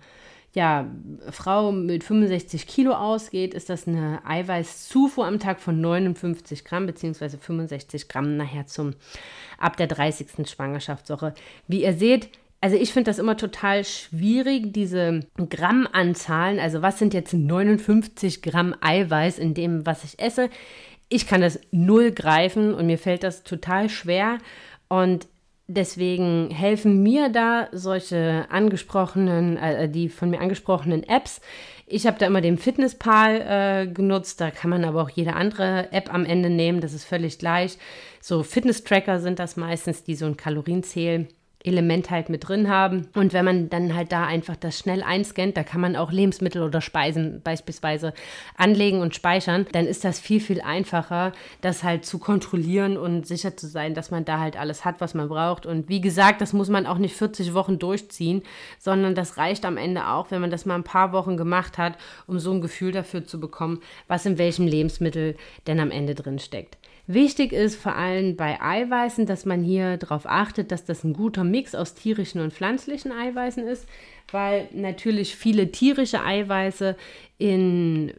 ja, 0.54 0.88
Frau 1.32 1.72
mit 1.72 2.04
65 2.04 2.68
Kilo 2.68 2.94
ausgeht, 2.94 3.56
ist 3.56 3.70
das 3.70 3.88
eine 3.88 4.22
Eiweißzufuhr 4.26 5.26
am 5.26 5.40
Tag 5.40 5.60
von 5.60 5.82
59 5.82 6.64
Gramm 6.64 6.86
bzw. 6.86 7.38
65 7.38 8.08
Gramm 8.08 8.38
nachher 8.38 8.68
zum 8.68 8.94
ab 9.58 9.78
der 9.78 9.88
30. 9.88 10.48
Schwangerschaftswoche. 10.48 11.34
Wie 11.68 11.84
ihr 11.84 11.94
seht, 11.94 12.30
also 12.62 12.78
ich 12.78 12.94
finde 12.94 13.10
das 13.10 13.20
immer 13.20 13.36
total 13.36 13.84
schwierig, 13.84 14.72
diese 14.74 15.22
Grammanzahlen. 15.50 16.60
Also 16.60 16.84
was 16.84 17.00
sind 17.00 17.16
jetzt 17.16 17.34
59 17.34 18.44
Gramm 18.44 18.76
Eiweiß 18.80 19.40
in 19.40 19.56
dem, 19.56 19.86
was 19.88 20.04
ich 20.04 20.20
esse? 20.20 20.50
Ich 21.10 21.28
kann 21.28 21.42
das 21.42 21.60
null 21.72 22.12
greifen 22.12 22.74
und 22.74 22.86
mir 22.86 23.00
fällt 23.00 23.24
das 23.24 23.44
total 23.44 23.90
schwer. 23.90 24.38
Und 24.88 25.28
Deswegen 25.76 26.52
helfen 26.52 27.02
mir 27.02 27.30
da 27.30 27.68
solche 27.72 28.46
angesprochenen, 28.50 29.58
äh, 29.58 29.90
die 29.90 30.08
von 30.08 30.30
mir 30.30 30.40
angesprochenen 30.40 31.02
Apps. 31.02 31.42
Ich 31.88 32.06
habe 32.06 32.20
da 32.20 32.28
immer 32.28 32.42
den 32.42 32.60
Fitnesspal 32.60 33.42
äh, 33.42 33.88
genutzt, 33.88 34.40
da 34.40 34.52
kann 34.52 34.70
man 34.70 34.86
aber 34.86 35.02
auch 35.02 35.10
jede 35.10 35.34
andere 35.34 35.92
App 35.92 36.14
am 36.14 36.26
Ende 36.26 36.52
nehmen, 36.52 36.80
das 36.80 36.94
ist 36.94 37.06
völlig 37.06 37.40
gleich. 37.40 37.78
So 38.22 38.44
Fitness-Tracker 38.44 39.20
sind 39.20 39.40
das 39.40 39.58
meistens, 39.58 40.04
die 40.04 40.16
so 40.16 40.28
ein 40.28 40.38
Kalorienzähl 40.38 41.28
Element 41.64 42.10
halt 42.10 42.30
mit 42.30 42.48
drin 42.48 42.70
haben. 42.70 43.08
Und 43.16 43.34
wenn 43.34 43.46
man 43.46 43.70
dann 43.70 43.96
halt 43.96 44.12
da 44.12 44.26
einfach 44.26 44.56
das 44.56 44.78
schnell 44.78 45.02
einscannt, 45.02 45.56
da 45.56 45.64
kann 45.64 45.82
man 45.82 45.96
auch 45.96 46.12
Lebensmittel 46.12 46.62
oder 46.62 46.82
Speisen 46.82 47.42
beispielsweise 47.44 48.14
anlegen 48.58 49.02
und 49.02 49.16
speichern, 49.16 49.66
dann 49.72 49.86
ist 49.86 50.04
das 50.04 50.20
viel, 50.20 50.40
viel 50.40 50.62
einfacher, 50.62 51.32
das 51.62 51.84
halt 51.84 52.06
zu 52.06 52.20
kontrollieren 52.20 52.98
und 52.98 53.26
sicher 53.26 53.56
zu 53.56 53.68
sein, 53.68 53.94
dass 53.94 54.12
man 54.12 54.26
da 54.26 54.40
halt 54.40 54.58
alles 54.58 54.84
hat, 54.84 55.00
was 55.00 55.14
man 55.14 55.30
braucht. 55.30 55.66
Und 55.66 55.90
wie 55.90 56.02
gesagt, 56.02 56.42
das 56.42 56.54
muss 56.54 56.70
man 56.70 56.86
auch 56.86 56.98
nicht 56.98 57.16
40 57.16 57.54
Wochen 57.54 57.80
durchziehen, 57.80 58.44
sondern 58.80 59.16
das 59.16 59.38
reicht 59.38 59.66
am 59.66 59.78
Ende 59.78 60.08
auch, 60.08 60.32
wenn 60.32 60.42
man 60.42 60.52
das 60.52 60.66
mal 60.66 60.76
ein 60.76 60.84
paar 60.84 61.14
Wochen 61.14 61.38
gemacht 61.38 61.78
hat, 61.78 61.98
um 62.28 62.40
so 62.40 62.52
ein 62.52 62.62
Gefühl 62.62 62.92
dafür 62.92 63.26
zu 63.26 63.40
bekommen, 63.40 63.80
was 64.08 64.26
in 64.26 64.38
welchem 64.38 64.68
Lebensmittel 64.68 65.38
denn 65.68 65.80
am 65.80 65.92
Ende 65.92 66.16
drin 66.16 66.40
steckt. 66.40 66.78
Wichtig 67.06 67.52
ist 67.52 67.76
vor 67.76 67.96
allem 67.96 68.38
bei 68.38 68.62
Eiweißen, 68.62 69.26
dass 69.26 69.46
man 69.46 69.62
hier 69.62 69.98
darauf 69.98 70.26
achtet, 70.26 70.72
dass 70.72 70.86
das 70.86 71.04
ein 71.04 71.14
guter 71.14 71.44
Mix 71.44 71.76
aus 71.76 71.96
tierischen 71.96 72.40
und 72.40 72.54
pflanzlichen 72.54 73.12
Eiweißen 73.12 73.68
ist, 73.68 73.88
weil 74.32 74.70
natürlich 74.72 75.36
viele 75.36 75.72
tierische 75.72 76.24
Eiweiße 76.24 76.96
in 77.38 78.14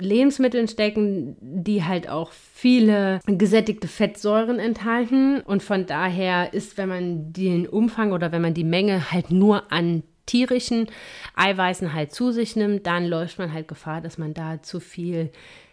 Lebensmitteln 0.00 0.66
stecken, 0.66 1.36
die 1.40 1.84
halt 1.84 2.08
auch 2.08 2.32
viele 2.32 3.20
gesättigte 3.26 3.86
Fettsäuren 3.86 4.58
enthalten. 4.58 5.40
Und 5.42 5.62
von 5.62 5.86
daher 5.86 6.52
ist, 6.52 6.78
wenn 6.78 6.88
man 6.88 7.32
den 7.32 7.68
Umfang 7.68 8.12
oder 8.12 8.32
wenn 8.32 8.42
man 8.42 8.54
die 8.54 8.64
Menge 8.64 9.12
halt 9.12 9.30
nur 9.30 9.70
an 9.70 10.02
tierischen 10.26 10.88
Eiweißen 11.36 11.92
halt 11.92 12.12
zu 12.12 12.32
sich 12.32 12.56
nimmt, 12.56 12.86
dann 12.86 13.06
läuft 13.06 13.38
man 13.38 13.52
halt 13.52 13.68
Gefahr, 13.68 14.00
dass 14.00 14.18
man 14.18 14.34
da 14.34 14.62
zu 14.62 14.80
viel 14.80 15.30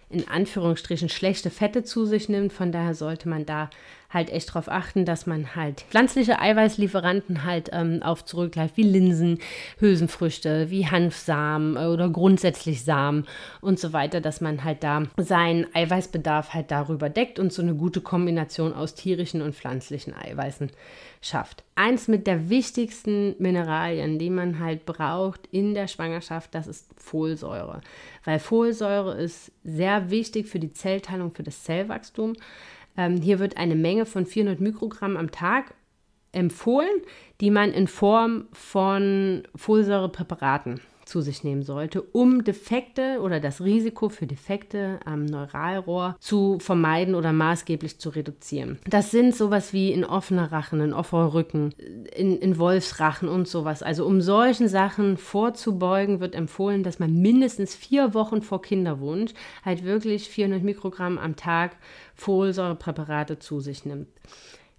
in 0.10 0.28
Anführungsstrichen 0.28 1.10
schlechte 1.10 1.50
Fette 1.50 1.84
zu 1.84 2.06
sich 2.06 2.30
nimmt. 2.30 2.54
Von 2.54 2.72
daher 2.72 2.96
sollte 2.96 3.28
man 3.28 3.46
da 3.46 3.70
halt 4.10 4.30
echt 4.30 4.50
darauf 4.50 4.70
achten, 4.70 5.04
dass 5.04 5.26
man 5.26 5.56
halt 5.56 5.82
pflanzliche 5.90 6.40
Eiweißlieferanten 6.40 7.44
halt 7.44 7.70
ähm, 7.74 8.02
auf 8.02 8.24
zurückgreift, 8.24 8.78
wie 8.78 8.84
Linsen, 8.84 9.40
Hülsenfrüchte, 9.80 10.70
wie 10.70 10.88
Hanfsamen 10.88 11.76
oder 11.76 12.10
grundsätzlich 12.10 12.86
Samen 12.86 13.26
und 13.60 13.80
so 13.80 13.92
weiter, 13.92 14.22
dass 14.22 14.40
man 14.40 14.64
halt 14.64 14.84
da 14.84 15.04
seinen 15.18 15.68
Eiweißbedarf 15.74 16.54
halt 16.54 16.72
darüber 16.72 17.10
deckt 17.10 17.38
und 17.38 17.52
so 17.52 17.62
eine 17.62 17.76
gute 17.76 18.00
Kombination 18.00 18.74
aus 18.74 18.96
tierischen 18.96 19.42
und 19.42 19.56
pflanzlichen 19.56 20.14
Eiweißen 20.14 20.72
schafft. 21.22 21.64
Eins 21.76 22.08
mit 22.08 22.28
der 22.28 22.50
wichtigsten 22.50 23.36
Mineralien, 23.40 24.20
die 24.20 24.30
man 24.30 24.60
halt 24.60 24.86
braucht 24.86 25.48
in 25.52 25.74
der 25.74 25.88
Schwangerschaft, 25.88 26.56
das 26.56 26.68
ist 26.68 26.90
Folsäure. 26.98 27.82
Weil 28.24 28.40
Folsäure 28.40 29.16
ist 29.18 29.52
sehr 29.64 30.10
wichtig 30.10 30.48
für 30.48 30.60
die 30.60 30.72
Zellteilung, 30.72 31.34
für 31.34 31.44
das 31.44 31.64
Zellwachstum. 31.64 32.34
Ähm, 32.98 33.22
hier 33.22 33.40
wird 33.40 33.58
eine 33.58 33.76
Menge 33.76 34.06
von 34.06 34.26
400 34.26 34.60
Mikrogramm 34.60 35.16
am 35.16 35.32
Tag 35.32 35.76
empfohlen, 36.32 37.02
die 37.40 37.52
man 37.52 37.72
in 37.72 37.88
Form 37.88 38.48
von 38.52 39.44
Folsäurepräparaten 39.56 40.82
zu 41.08 41.22
sich 41.22 41.44
nehmen 41.44 41.64
sollte, 41.64 42.02
um 42.02 42.44
Defekte 42.44 43.20
oder 43.22 43.40
das 43.40 43.62
Risiko 43.62 44.10
für 44.10 44.28
Defekte 44.28 45.00
am 45.06 45.26
Neuralrohr 45.26 46.18
zu 46.20 46.60
vermeiden 46.60 47.16
oder 47.16 47.34
maßgeblich 47.34 48.00
zu 48.00 48.10
reduzieren. 48.10 48.80
Das 48.88 49.12
sind 49.12 49.36
sowas 49.36 49.74
wie 49.74 49.92
in 49.92 50.04
offener 50.06 50.52
Rachen, 50.52 50.82
in 50.82 50.94
offener 50.94 51.34
Rücken, 51.34 51.74
in, 52.16 52.38
in 52.38 52.58
Wolfsrachen 52.58 53.30
und 53.30 53.48
sowas. 53.48 53.84
Also 53.84 54.06
um 54.06 54.22
solchen 54.22 54.68
Sachen 54.68 55.18
vorzubeugen, 55.18 56.20
wird 56.20 56.36
empfohlen, 56.36 56.84
dass 56.84 57.00
man 57.00 57.14
mindestens 57.22 57.76
vier 57.76 58.14
Wochen 58.14 58.42
vor 58.42 58.62
Kinderwunsch 58.62 59.32
halt 59.64 59.84
wirklich 59.84 60.30
400 60.30 60.64
Mikrogramm 60.64 61.18
am 61.18 61.36
Tag 61.36 61.78
Folsäurepräparate 62.16 63.40
zu 63.40 63.60
sich 63.60 63.86
nimmt. 63.86 64.08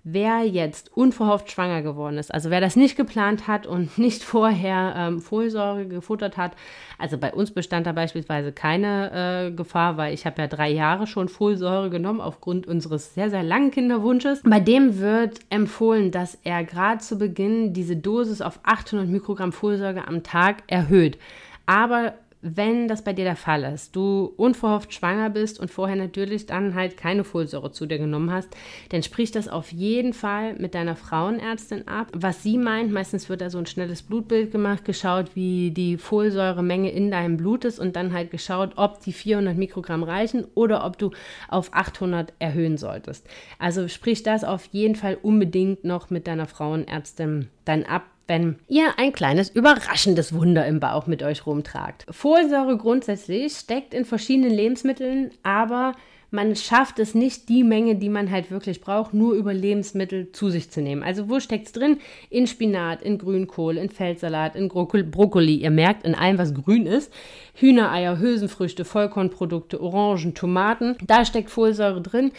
Wer 0.05 0.45
jetzt 0.45 0.97
unverhofft 0.97 1.51
schwanger 1.51 1.83
geworden 1.83 2.19
ist, 2.19 2.33
also 2.33 2.51
wer 2.51 2.61
das 2.61 2.77
nicht 2.77 2.97
geplant 2.97 3.47
hat 3.47 3.67
und 3.67 3.99
nicht 3.99 4.23
vorher 4.23 4.95
ähm, 4.97 5.21
Folsäure 5.21 5.87
gefuttert 5.87 6.37
hat, 6.37 6.53
also 6.99 7.19
bei 7.19 7.33
uns 7.33 7.51
bestand 7.51 7.87
da 7.87 7.93
beispielsweise 7.93 8.53
keine 8.53 9.49
äh, 9.49 9.51
Gefahr, 9.51 9.97
weil 9.97 10.15
ich 10.15 10.25
habe 10.25 10.41
ja 10.41 10.49
drei 10.49 10.71
Jahre 10.71 11.07
schon 11.07 11.29
Folsäure 11.29 11.91
genommen 11.91 12.21
aufgrund 12.21 12.67
unseres 12.67 13.15
sehr, 13.15 13.31
sehr 13.31 13.43
langen 13.43 13.71
Kinderwunsches. 13.71 14.43
Bei 14.45 14.61
dem 14.61 14.99
wird 14.99 15.41
empfohlen, 15.51 16.11
dass 16.11 16.39
er 16.45 16.65
gerade 16.65 16.99
zu 16.99 17.19
Beginn 17.19 17.73
diese 17.73 17.97
Dosis 17.97 18.41
auf 18.41 18.61
800 18.63 19.09
Mikrogramm 19.09 19.53
Folsäure 19.53 20.07
am 20.07 20.23
Tag 20.23 20.63
erhöht. 20.69 21.19
Aber 21.67 22.15
wenn 22.41 22.87
das 22.87 23.03
bei 23.03 23.13
dir 23.13 23.25
der 23.25 23.37
Fall 23.37 23.65
ist, 23.65 23.97
du 23.97 24.33
unverhofft 24.37 24.95
schwanger 24.95 25.31
bist 25.31 25.59
und 25.59 25.71
vorher 25.71 25.97
natürlich 25.97 26.47
dann 26.47 26.75
halt 26.75 26.97
keine 26.97 27.25
Folsäure 27.25 27.73
zu 27.73 27.87
dir 27.87 27.99
genommen 27.99 28.31
hast, 28.31 28.49
dann 28.91 29.03
sprich 29.03 29.33
das 29.33 29.49
auf 29.49 29.73
jeden 29.73 30.13
Fall 30.13 30.55
mit 30.55 30.75
deiner 30.75 30.95
Frauenärztin 30.95 31.89
ab. 31.89 32.09
Was 32.13 32.43
sie 32.43 32.57
meint, 32.57 32.93
meistens 32.93 33.29
wird 33.29 33.41
da 33.41 33.51
so 33.51 33.59
ein 33.59 33.67
schnelles 33.67 34.03
Blutbild 34.03 34.53
gemacht, 34.53 34.85
geschaut, 34.85 35.35
wie 35.35 35.73
die 35.73 35.97
Folsäuremenge 35.97 36.91
in 36.91 37.11
deinem 37.11 37.37
Blut 37.37 37.65
ist 37.65 37.81
und 37.81 37.97
dann 37.97 38.13
halt 38.13 38.31
geschaut, 38.31 38.73
ob 38.77 39.01
die 39.01 39.13
400 39.13 39.57
Mikrogramm 39.57 40.05
reichen 40.05 40.47
oder 40.55 40.85
ob 40.85 40.97
du 40.99 41.11
auf 41.49 41.71
800 41.73 42.33
erhöhen 42.39 42.79
solltest. 42.79 43.27
Also 43.59 43.89
sprich 43.89 44.23
das 44.23 44.45
auf 44.45 44.67
jeden 44.67 44.95
Fall 44.95 45.19
unbedingt 45.21 45.83
noch 45.83 46.11
mit 46.11 46.29
deiner 46.29 46.47
Frauenärztin 46.47 47.49
dann 47.65 47.83
ab 47.85 48.05
wenn 48.29 48.57
ihr 48.69 48.99
ein 48.99 49.13
kleines 49.13 49.51
überraschendes 49.51 50.35
Wunder 50.35 50.67
im 50.67 50.81
Bauch 50.81 51.07
mit 51.07 51.23
euch 51.23 51.47
rumtragt. 51.47 52.07
Folsäure 52.11 52.77
grundsätzlich 52.77 53.55
steckt 53.55 53.95
in 53.95 54.05
verschiedenen 54.05 54.53
Lebensmitteln, 54.53 55.31
aber 55.43 55.95
man 56.31 56.55
schafft 56.57 56.99
es 56.99 57.15
nicht, 57.15 57.49
die 57.49 57.65
Menge, 57.65 57.97
die 57.97 58.11
man 58.11 58.31
halt 58.31 58.51
wirklich 58.51 58.83
braucht, 58.83 59.15
nur 59.15 59.33
über 59.33 59.55
Lebensmittel 59.55 60.31
zu 60.33 60.51
sich 60.51 60.71
zu 60.71 60.83
nehmen. 60.83 61.03
Also 61.03 61.31
wo 61.31 61.41
steckt 61.41 61.67
es 61.67 61.73
drin? 61.73 61.99
In 62.29 62.47
Spinat, 62.47 63.01
in 63.01 63.17
Grünkohl, 63.17 63.79
in 63.79 63.89
Feldsalat, 63.89 64.55
in 64.55 64.69
Brokkoli. 64.69 65.55
Ihr 65.55 65.71
merkt, 65.71 66.05
in 66.05 66.15
allem, 66.15 66.37
was 66.37 66.53
grün 66.53 66.85
ist. 66.85 67.11
Hühnereier, 67.55 68.19
Hülsenfrüchte, 68.19 68.85
Vollkornprodukte, 68.85 69.81
Orangen, 69.81 70.35
Tomaten. 70.35 70.97
Da 71.07 71.25
steckt 71.25 71.49
Folsäure 71.49 72.03
drin. 72.03 72.33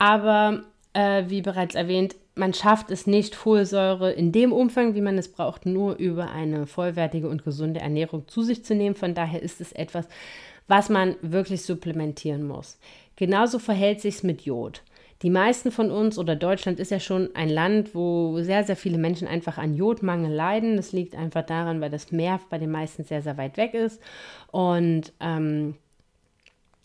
Aber 0.00 0.64
äh, 0.92 1.24
wie 1.28 1.42
bereits 1.42 1.76
erwähnt, 1.76 2.16
man 2.38 2.54
schafft 2.54 2.90
es 2.90 3.06
nicht, 3.06 3.34
Folsäure 3.34 4.12
in 4.12 4.32
dem 4.32 4.52
Umfang, 4.52 4.94
wie 4.94 5.00
man 5.00 5.18
es 5.18 5.30
braucht, 5.30 5.66
nur 5.66 5.96
über 5.96 6.30
eine 6.30 6.66
vollwertige 6.66 7.28
und 7.28 7.44
gesunde 7.44 7.80
Ernährung 7.80 8.26
zu 8.28 8.42
sich 8.42 8.64
zu 8.64 8.74
nehmen. 8.74 8.94
Von 8.94 9.14
daher 9.14 9.42
ist 9.42 9.60
es 9.60 9.72
etwas, 9.72 10.06
was 10.68 10.88
man 10.88 11.16
wirklich 11.20 11.62
supplementieren 11.62 12.46
muss. 12.46 12.78
Genauso 13.16 13.58
verhält 13.58 14.00
sich 14.00 14.16
es 14.16 14.22
mit 14.22 14.42
Jod. 14.42 14.82
Die 15.22 15.30
meisten 15.30 15.72
von 15.72 15.90
uns 15.90 16.16
oder 16.16 16.36
Deutschland 16.36 16.78
ist 16.78 16.92
ja 16.92 17.00
schon 17.00 17.30
ein 17.34 17.48
Land, 17.48 17.92
wo 17.92 18.40
sehr, 18.40 18.62
sehr 18.62 18.76
viele 18.76 18.98
Menschen 18.98 19.26
einfach 19.26 19.58
an 19.58 19.74
Jodmangel 19.74 20.32
leiden. 20.32 20.76
Das 20.76 20.92
liegt 20.92 21.16
einfach 21.16 21.42
daran, 21.42 21.80
weil 21.80 21.90
das 21.90 22.12
Meer 22.12 22.38
bei 22.50 22.58
den 22.58 22.70
meisten 22.70 23.02
sehr, 23.02 23.20
sehr 23.20 23.36
weit 23.36 23.56
weg 23.56 23.74
ist. 23.74 24.00
Und 24.52 25.12
ähm, 25.18 25.74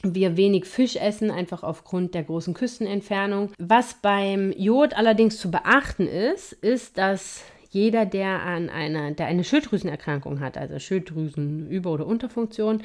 wir 0.03 0.37
wenig 0.37 0.65
Fisch 0.65 0.97
essen, 0.97 1.31
einfach 1.31 1.63
aufgrund 1.63 2.13
der 2.13 2.23
großen 2.23 2.53
Küstenentfernung. 2.53 3.51
Was 3.57 3.95
beim 4.01 4.51
Jod 4.51 4.93
allerdings 4.95 5.37
zu 5.39 5.49
beachten 5.49 6.07
ist, 6.07 6.53
ist, 6.53 6.97
dass 6.97 7.43
jeder, 7.69 8.05
der 8.05 8.43
an 8.43 8.69
einer, 8.69 9.11
der 9.11 9.25
eine 9.25 9.43
Schilddrüsenerkrankung 9.43 10.41
hat, 10.41 10.57
also 10.57 10.75
Schilddrüsenüber- 10.75 11.89
oder 11.91 12.05
Unterfunktion, 12.05 12.83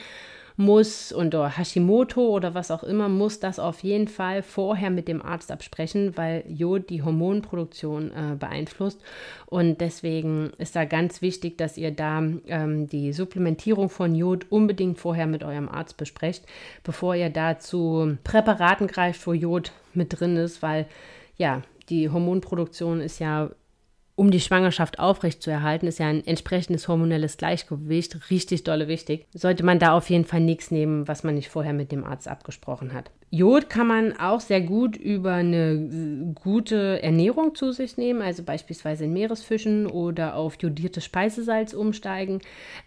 muss 0.59 1.14
oder 1.14 1.57
Hashimoto 1.57 2.21
oder 2.21 2.53
was 2.53 2.73
auch 2.73 2.83
immer, 2.83 3.09
muss 3.09 3.38
das 3.38 3.61
auf 3.61 3.85
jeden 3.85 4.09
Fall 4.09 4.42
vorher 4.42 4.90
mit 4.90 5.07
dem 5.07 5.23
Arzt 5.23 5.53
absprechen, 5.53 6.16
weil 6.16 6.42
Jod 6.49 6.90
die 6.90 7.03
Hormonproduktion 7.03 8.11
äh, 8.11 8.35
beeinflusst. 8.35 9.01
Und 9.47 9.81
deswegen 9.81 10.51
ist 10.59 10.75
da 10.75 10.85
ganz 10.85 11.23
wichtig, 11.23 11.59
dass 11.59 11.79
ihr 11.79 11.92
da 11.92 12.18
ähm, 12.49 12.88
die 12.88 13.12
Supplementierung 13.12 13.88
von 13.88 14.16
Jod 14.16 14.47
unbedingt 14.51 14.99
vorher 14.99 15.29
mit 15.29 15.44
eurem 15.44 15.68
Arzt 15.68 15.97
besprecht, 15.97 16.44
bevor 16.83 17.14
ihr 17.14 17.31
da 17.31 17.61
zu 17.61 18.18
Präparaten 18.25 18.88
greift, 18.88 19.25
wo 19.29 19.33
Jod 19.33 19.71
mit 19.94 20.18
drin 20.18 20.37
ist, 20.37 20.61
weil 20.61 20.87
ja, 21.37 21.62
die 21.88 22.11
Hormonproduktion 22.11 23.01
ist 23.01 23.21
ja 23.21 23.51
um 24.18 24.33
die 24.33 24.40
Schwangerschaft 24.40 24.98
aufrechtzuerhalten, 24.98 25.87
ist 25.87 26.00
ja 26.00 26.09
ein 26.09 26.26
entsprechendes 26.26 26.88
hormonelles 26.88 27.37
Gleichgewicht 27.37 28.31
richtig 28.31 28.64
dolle 28.64 28.88
wichtig. 28.88 29.26
Sollte 29.33 29.64
man 29.64 29.78
da 29.78 29.92
auf 29.92 30.11
jeden 30.11 30.24
Fall 30.24 30.40
nichts 30.40 30.72
nehmen, 30.72 31.07
was 31.07 31.22
man 31.22 31.37
nicht 31.37 31.48
vorher 31.48 31.72
mit 31.72 31.92
dem 31.92 32.04
Arzt 32.04 32.26
abgesprochen 32.26 32.92
hat. 32.92 33.12
Jod 33.31 33.70
kann 33.70 33.87
man 33.87 34.18
auch 34.18 34.40
sehr 34.40 34.61
gut 34.61 34.96
über 34.96 35.35
eine 35.35 36.35
gute 36.35 37.00
Ernährung 37.00 37.54
zu 37.54 37.70
sich 37.70 37.96
nehmen, 37.96 38.20
also 38.20 38.42
beispielsweise 38.42 39.04
in 39.04 39.12
Meeresfischen 39.12 39.87
oder 39.87 40.35
auf 40.35 40.57
jodiertes 40.59 41.04
Speisesalz 41.04 41.72
umsteigen. 41.72 42.40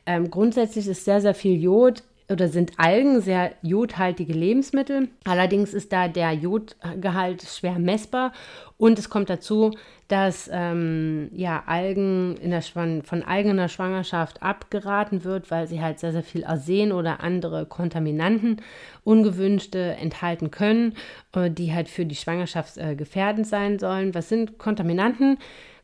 Ähm, 0.06 0.32
grundsätzlich 0.32 0.86
ist 0.86 1.06
sehr, 1.06 1.22
sehr 1.22 1.36
viel 1.36 1.62
Jod 1.62 2.04
oder 2.32 2.48
sind 2.48 2.74
Algen 2.78 3.22
sehr 3.22 3.52
jodhaltige 3.62 4.34
Lebensmittel. 4.34 5.10
Allerdings 5.26 5.74
ist 5.74 5.92
da 5.92 6.08
der 6.08 6.34
Jodgehalt 6.34 7.44
schwer 7.44 7.80
messbar 7.80 8.32
und 8.78 8.98
es 8.98 9.10
kommt 9.10 9.30
dazu, 9.30 9.72
dass 10.08 10.50
ähm, 10.52 11.30
ja, 11.34 11.64
Algen 11.68 12.36
in 12.38 12.50
der 12.50 12.62
von 12.62 13.24
Algen 13.24 13.52
in 13.52 13.58
der 13.58 13.68
Schwangerschaft 13.68 14.42
abgeraten 14.42 15.24
wird, 15.24 15.52
weil 15.52 15.68
sie 15.68 15.82
halt 15.82 16.00
sehr, 16.00 16.12
sehr 16.12 16.24
viel 16.24 16.44
Arsen 16.44 16.92
oder 16.92 17.24
andere 17.24 17.66
Kontaminanten, 17.66 18.58
ungewünschte, 19.04 19.80
enthalten 19.80 20.52
können, 20.52 20.96
äh, 21.34 21.50
die 21.50 21.74
halt 21.74 21.90
für 21.90 22.06
die 22.06 22.16
Schwangerschaft 22.16 22.78
äh, 22.78 22.96
gefährdend 22.96 23.48
sein 23.48 23.80
sollen. 23.80 24.16
Was 24.16 24.30
sind 24.30 24.58
Kontaminanten? 24.58 25.38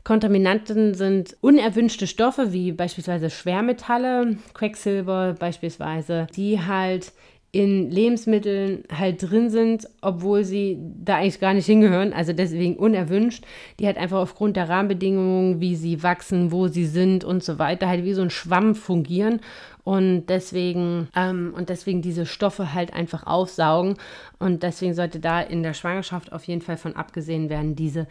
Kontaminanten 0.07 0.93
sind 0.93 1.35
unerwünschte 1.41 2.07
Stoffe 2.07 2.53
wie 2.53 2.71
beispielsweise 2.71 3.29
Schwermetalle, 3.29 4.37
Quecksilber 4.53 5.35
beispielsweise, 5.37 6.27
die 6.33 6.61
halt 6.61 7.11
in 7.51 7.91
Lebensmitteln 7.91 8.85
halt 8.89 9.29
drin 9.29 9.49
sind, 9.49 9.85
obwohl 9.99 10.45
sie 10.45 10.77
da 11.03 11.17
eigentlich 11.17 11.41
gar 11.41 11.53
nicht 11.53 11.65
hingehören, 11.65 12.13
also 12.13 12.31
deswegen 12.31 12.77
unerwünscht, 12.77 13.43
die 13.81 13.85
halt 13.85 13.97
einfach 13.97 14.19
aufgrund 14.19 14.55
der 14.55 14.69
Rahmenbedingungen, 14.69 15.59
wie 15.59 15.75
sie 15.75 16.01
wachsen, 16.03 16.53
wo 16.53 16.69
sie 16.69 16.85
sind 16.85 17.25
und 17.25 17.43
so 17.43 17.59
weiter, 17.59 17.89
halt 17.89 18.05
wie 18.05 18.13
so 18.13 18.21
ein 18.21 18.29
Schwamm 18.29 18.75
fungieren 18.75 19.41
und 19.83 20.27
deswegen 20.27 21.09
ähm, 21.17 21.53
und 21.53 21.67
deswegen 21.67 22.01
diese 22.01 22.25
Stoffe 22.25 22.73
halt 22.73 22.93
einfach 22.93 23.25
aufsaugen. 23.25 23.95
Und 24.37 24.61
deswegen 24.61 24.93
sollte 24.93 25.21
da 25.21 25.39
in 25.41 25.63
der 25.63 25.73
Schwangerschaft 25.73 26.33
auf 26.33 26.43
jeden 26.43 26.61
Fall 26.61 26.75
von 26.75 26.97
abgesehen 26.97 27.49
werden, 27.49 27.75
diese 27.75 28.05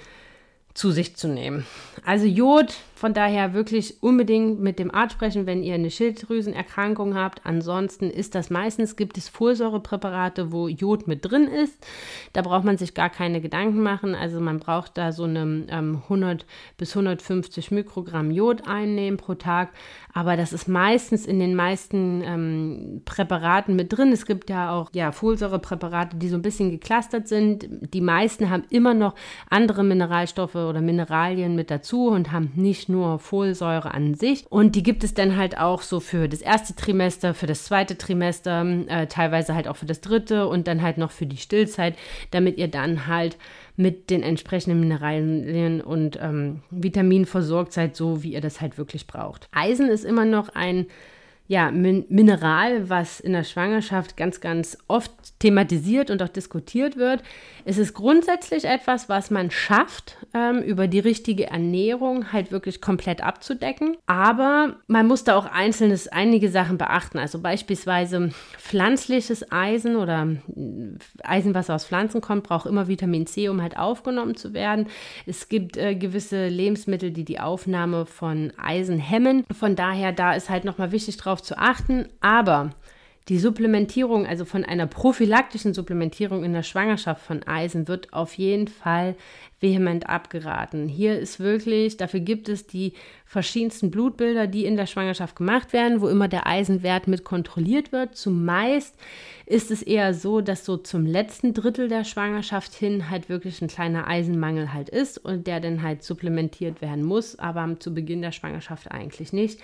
zu 0.77 0.93
sich 0.93 1.17
zu 1.17 1.29
nehmen. 1.29 1.67
Also 2.05 2.27
Jod, 2.27 2.75
von 2.97 3.13
daher 3.13 3.53
wirklich 3.53 4.03
unbedingt 4.03 4.59
mit 4.59 4.79
dem 4.79 4.93
Arzt 4.93 5.13
sprechen, 5.13 5.45
wenn 5.45 5.63
ihr 5.63 5.75
eine 5.75 5.91
Schilddrüsenerkrankung 5.91 7.15
habt. 7.15 7.45
Ansonsten 7.45 8.09
ist 8.09 8.35
das 8.35 8.49
meistens, 8.49 8.97
gibt 8.97 9.19
es 9.19 9.29
Folsäurepräparate, 9.29 10.51
wo 10.51 10.67
Jod 10.67 11.07
mit 11.07 11.23
drin 11.23 11.47
ist. 11.47 11.77
Da 12.33 12.41
braucht 12.41 12.65
man 12.65 12.79
sich 12.79 12.95
gar 12.95 13.11
keine 13.11 13.43
Gedanken 13.43 13.83
machen. 13.83 14.15
Also 14.15 14.41
man 14.41 14.61
braucht 14.61 14.97
da 14.97 15.13
so 15.13 15.25
eine 15.25 15.67
ähm, 15.69 16.03
100 16.05 16.47
bis 16.79 16.97
150 16.97 17.71
Mikrogramm 17.71 18.31
Jod 18.31 18.67
einnehmen 18.67 19.19
pro 19.19 19.35
Tag. 19.35 19.75
Aber 20.15 20.39
das 20.39 20.55
ist 20.55 20.67
meistens 20.67 21.27
in 21.27 21.39
den 21.39 21.55
meisten 21.55 22.23
ähm, 22.25 23.03
Präparaten 23.05 23.77
mit 23.77 23.93
drin. 23.93 24.11
Es 24.11 24.25
gibt 24.25 24.49
ja 24.49 24.73
auch 24.73 24.89
ja, 24.95 25.13
Folsäurepräparate, 25.13 26.17
die 26.17 26.31
so 26.31 26.37
ein 26.37 26.43
bisschen 26.43 26.71
geklustert 26.71 27.29
sind. 27.29 27.69
Die 27.93 28.01
meisten 28.01 28.49
haben 28.49 28.65
immer 28.71 28.95
noch 28.95 29.15
andere 29.51 29.85
Mineralstoffe 29.85 30.55
oder 30.55 30.81
Mineralien 30.81 31.55
mit 31.55 31.71
dazu 31.71 32.09
und 32.09 32.33
haben 32.33 32.53
nicht 32.55 32.86
nur 32.88 33.18
Folsäure 33.18 33.92
an 33.92 34.14
sich. 34.14 34.44
Und 34.49 34.75
die 34.75 34.83
gibt 34.83 35.05
es 35.05 35.14
dann 35.14 35.37
halt 35.37 35.59
auch 35.59 35.83
so 35.83 36.01
für 36.01 36.29
das 36.29 36.40
erste 36.40 36.75
Trimester, 36.75 37.35
für 37.35 37.46
das 37.46 37.64
zweite 37.64 37.99
Trimester, 37.99 38.64
äh, 38.88 39.07
teilweise 39.07 39.55
halt 39.55 39.68
auch 39.68 39.77
für 39.77 39.87
das 39.87 40.01
dritte 40.01 40.46
und 40.46 40.66
dann 40.66 40.83
halt 40.83 40.99
noch 40.99 41.11
für 41.11 41.27
die 41.27 41.37
Stillzeit, 41.37 41.94
damit 42.31 42.59
ihr 42.59 42.68
dann 42.68 43.07
halt 43.07 43.37
mit 43.77 44.11
den 44.11 44.22
entsprechenden 44.22 44.81
Mineralien 44.81 45.81
und 45.81 46.18
ähm, 46.20 46.62
Vitaminen 46.70 47.27
versorgt 47.27 47.72
seid, 47.72 47.94
so 47.94 48.22
wie 48.22 48.33
ihr 48.33 48.40
das 48.40 48.61
halt 48.61 48.79
wirklich 48.79 49.07
braucht. 49.07 49.49
Eisen 49.53 49.88
ist 49.88 50.05
immer 50.05 50.25
noch 50.25 50.49
ein 50.49 50.87
ja, 51.49 51.71
Min 51.71 52.05
Mineral, 52.09 52.89
was 52.91 53.21
in 53.21 53.33
der 53.33 53.45
Schwangerschaft 53.45 54.17
ganz, 54.17 54.41
ganz 54.41 54.79
oft 54.89 55.13
thematisiert 55.39 56.11
und 56.11 56.23
auch 56.23 56.29
diskutiert 56.29 56.97
wird. 56.97 57.23
Es 57.65 57.79
ist 57.79 57.95
grundsätzlich 57.95 58.65
etwas, 58.65 59.09
was 59.09 59.31
man 59.31 59.51
schafft, 59.51 60.17
ähm, 60.35 60.63
über 60.63 60.89
die 60.89 60.99
richtige 60.99 61.49
Ernährung 61.49 62.33
halt 62.33 62.53
wirklich 62.53 62.81
komplett 62.81 63.23
abzudecken. 63.23 63.97
Aber 64.07 64.77
man 64.87 65.07
muss 65.07 65.25
da 65.25 65.37
auch 65.37 65.47
einzelnes, 65.47 66.09
einige 66.09 66.49
Sachen 66.49 66.79
beachten. 66.79 67.19
Also 67.19 67.41
beispielsweise 67.41 68.31
pflanzliches 68.59 69.51
Eisen 69.51 69.97
oder 69.97 70.29
äh, 70.57 70.99
Eisen, 71.25 71.55
was 71.55 71.71
aus 71.71 71.87
Pflanzen 71.87 72.21
kommt, 72.21 72.45
braucht 72.45 72.67
immer 72.67 72.89
Vitamin 72.89 73.27
C, 73.27 73.49
um 73.49 73.63
halt 73.63 73.77
aufgenommen 73.77 74.37
zu 74.37 74.53
werden. 74.53 74.87
Es 75.27 75.49
gibt 75.49 75.77
äh, 75.77 75.95
gewisse 75.95 76.49
Lebensmittel, 76.49 77.11
die 77.11 77.25
die 77.25 77.41
Aufnahme 77.41 78.07
von 78.07 78.53
Eisen 78.57 78.99
hemmen. 78.99 79.45
Von 79.53 79.77
daher, 79.77 80.13
da 80.13 80.35
ist 80.35 80.51
halt 80.51 80.65
nochmal 80.65 80.93
wichtig 80.93 81.17
drauf 81.17 81.36
zu 81.40 81.59
achten. 81.59 82.09
Aber 82.20 82.70
die 83.29 83.38
Supplementierung, 83.38 84.25
also 84.25 84.44
von 84.44 84.64
einer 84.64 84.87
prophylaktischen 84.87 85.75
Supplementierung 85.75 86.44
in 86.44 86.53
der 86.53 86.62
Schwangerschaft 86.62 87.27
von 87.27 87.42
Eisen, 87.42 87.88
wird 87.88 88.12
auf 88.12 88.35
jeden 88.35 88.68
Fall 88.68 89.16
vehement 89.59 90.09
abgeraten. 90.09 90.87
Hier 90.87 91.18
ist 91.18 91.40
wirklich, 91.40 91.96
dafür 91.96 92.20
gibt 92.20 92.49
es 92.49 92.68
die 92.68 92.92
verschiedensten 93.25 93.90
Blutbilder, 93.90 94.46
die 94.46 94.64
in 94.64 94.77
der 94.77 94.87
Schwangerschaft 94.87 95.35
gemacht 95.35 95.72
werden, 95.72 96.01
wo 96.01 96.09
immer 96.09 96.29
der 96.29 96.46
Eisenwert 96.46 97.09
mit 97.09 97.25
kontrolliert 97.25 97.90
wird. 97.90 98.16
Zumeist 98.16 98.94
ist 99.44 99.72
es 99.72 99.83
eher 99.83 100.14
so, 100.14 100.40
dass 100.40 100.64
so 100.64 100.77
zum 100.77 101.05
letzten 101.05 101.53
Drittel 101.53 101.88
der 101.88 102.05
Schwangerschaft 102.05 102.75
hin 102.75 103.11
halt 103.11 103.29
wirklich 103.29 103.61
ein 103.61 103.68
kleiner 103.68 104.07
Eisenmangel 104.07 104.72
halt 104.72 104.88
ist 104.88 105.18
und 105.18 105.49
der 105.49 105.59
dann 105.59 105.83
halt 105.83 106.05
supplementiert 106.05 106.81
werden 106.81 107.03
muss, 107.03 107.38
aber 107.38 107.77
zu 107.81 107.92
Beginn 107.92 108.22
der 108.22 108.33
Schwangerschaft 108.33 108.92
eigentlich 108.92 109.33
nicht. 109.33 109.61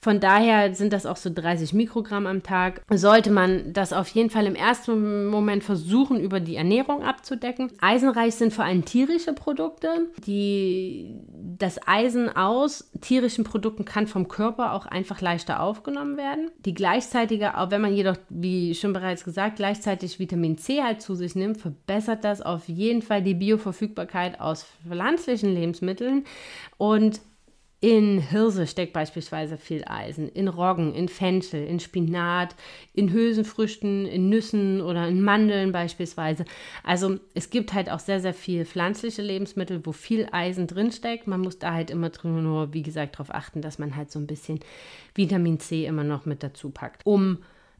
Von 0.00 0.20
daher 0.20 0.74
sind 0.74 0.92
das 0.92 1.06
auch 1.06 1.16
so 1.16 1.30
30 1.32 1.72
Mikrogramm 1.72 2.26
am 2.26 2.42
Tag. 2.42 2.82
Sollte 2.90 3.30
man 3.30 3.72
das 3.72 3.92
auf 3.92 4.08
jeden 4.08 4.30
Fall 4.30 4.46
im 4.46 4.54
ersten 4.54 5.26
Moment 5.26 5.64
versuchen, 5.64 6.20
über 6.20 6.40
die 6.40 6.56
Ernährung 6.56 7.02
abzudecken. 7.02 7.72
Eisenreich 7.80 8.34
sind 8.34 8.52
vor 8.52 8.64
allem 8.64 8.84
tierische 8.84 9.32
Produkte. 9.32 10.08
Die, 10.26 11.16
das 11.58 11.80
Eisen 11.86 12.34
aus 12.34 12.90
tierischen 13.00 13.44
Produkten 13.44 13.84
kann 13.84 14.06
vom 14.06 14.28
Körper 14.28 14.72
auch 14.72 14.86
einfach 14.86 15.20
leichter 15.20 15.60
aufgenommen 15.60 16.16
werden. 16.16 16.50
Die 16.64 16.74
gleichzeitige, 16.74 17.56
auch 17.56 17.70
wenn 17.70 17.80
man 17.80 17.94
jedoch, 17.94 18.16
wie 18.28 18.74
schon 18.74 18.92
bereits 18.92 19.24
gesagt, 19.24 19.56
gleichzeitig 19.56 20.18
Vitamin 20.18 20.58
C 20.58 20.82
halt 20.82 21.02
zu 21.02 21.14
sich 21.14 21.34
nimmt, 21.34 21.58
verbessert 21.58 22.24
das 22.24 22.42
auf 22.42 22.68
jeden 22.68 23.02
Fall 23.02 23.22
die 23.22 23.34
Bioverfügbarkeit 23.34 24.40
aus 24.40 24.66
pflanzlichen 24.86 25.54
Lebensmitteln 25.54 26.24
und 26.76 27.20
in 27.80 28.18
Hirse 28.18 28.66
steckt 28.66 28.92
beispielsweise 28.92 29.56
viel 29.56 29.84
Eisen, 29.86 30.28
in 30.28 30.48
Roggen, 30.48 30.94
in 30.94 31.08
Fenchel, 31.08 31.64
in 31.64 31.78
Spinat, 31.78 32.56
in 32.92 33.12
Hülsenfrüchten, 33.12 34.04
in 34.06 34.28
Nüssen 34.28 34.80
oder 34.80 35.06
in 35.06 35.22
Mandeln 35.22 35.70
beispielsweise. 35.70 36.44
Also 36.82 37.20
es 37.34 37.50
gibt 37.50 37.72
halt 37.72 37.88
auch 37.88 38.00
sehr, 38.00 38.20
sehr 38.20 38.34
viel 38.34 38.64
pflanzliche 38.64 39.22
Lebensmittel, 39.22 39.80
wo 39.84 39.92
viel 39.92 40.28
Eisen 40.32 40.66
drinsteckt. 40.66 41.28
Man 41.28 41.40
muss 41.40 41.60
da 41.60 41.72
halt 41.72 41.90
immer 41.90 42.10
nur, 42.24 42.74
wie 42.74 42.82
gesagt, 42.82 43.14
darauf 43.14 43.32
achten, 43.32 43.62
dass 43.62 43.78
man 43.78 43.94
halt 43.94 44.10
so 44.10 44.18
ein 44.18 44.26
bisschen 44.26 44.58
Vitamin 45.14 45.60
C 45.60 45.86
immer 45.86 46.04
noch 46.04 46.26
mit 46.26 46.42
dazu 46.42 46.70
packt, 46.70 47.02
um 47.04 47.38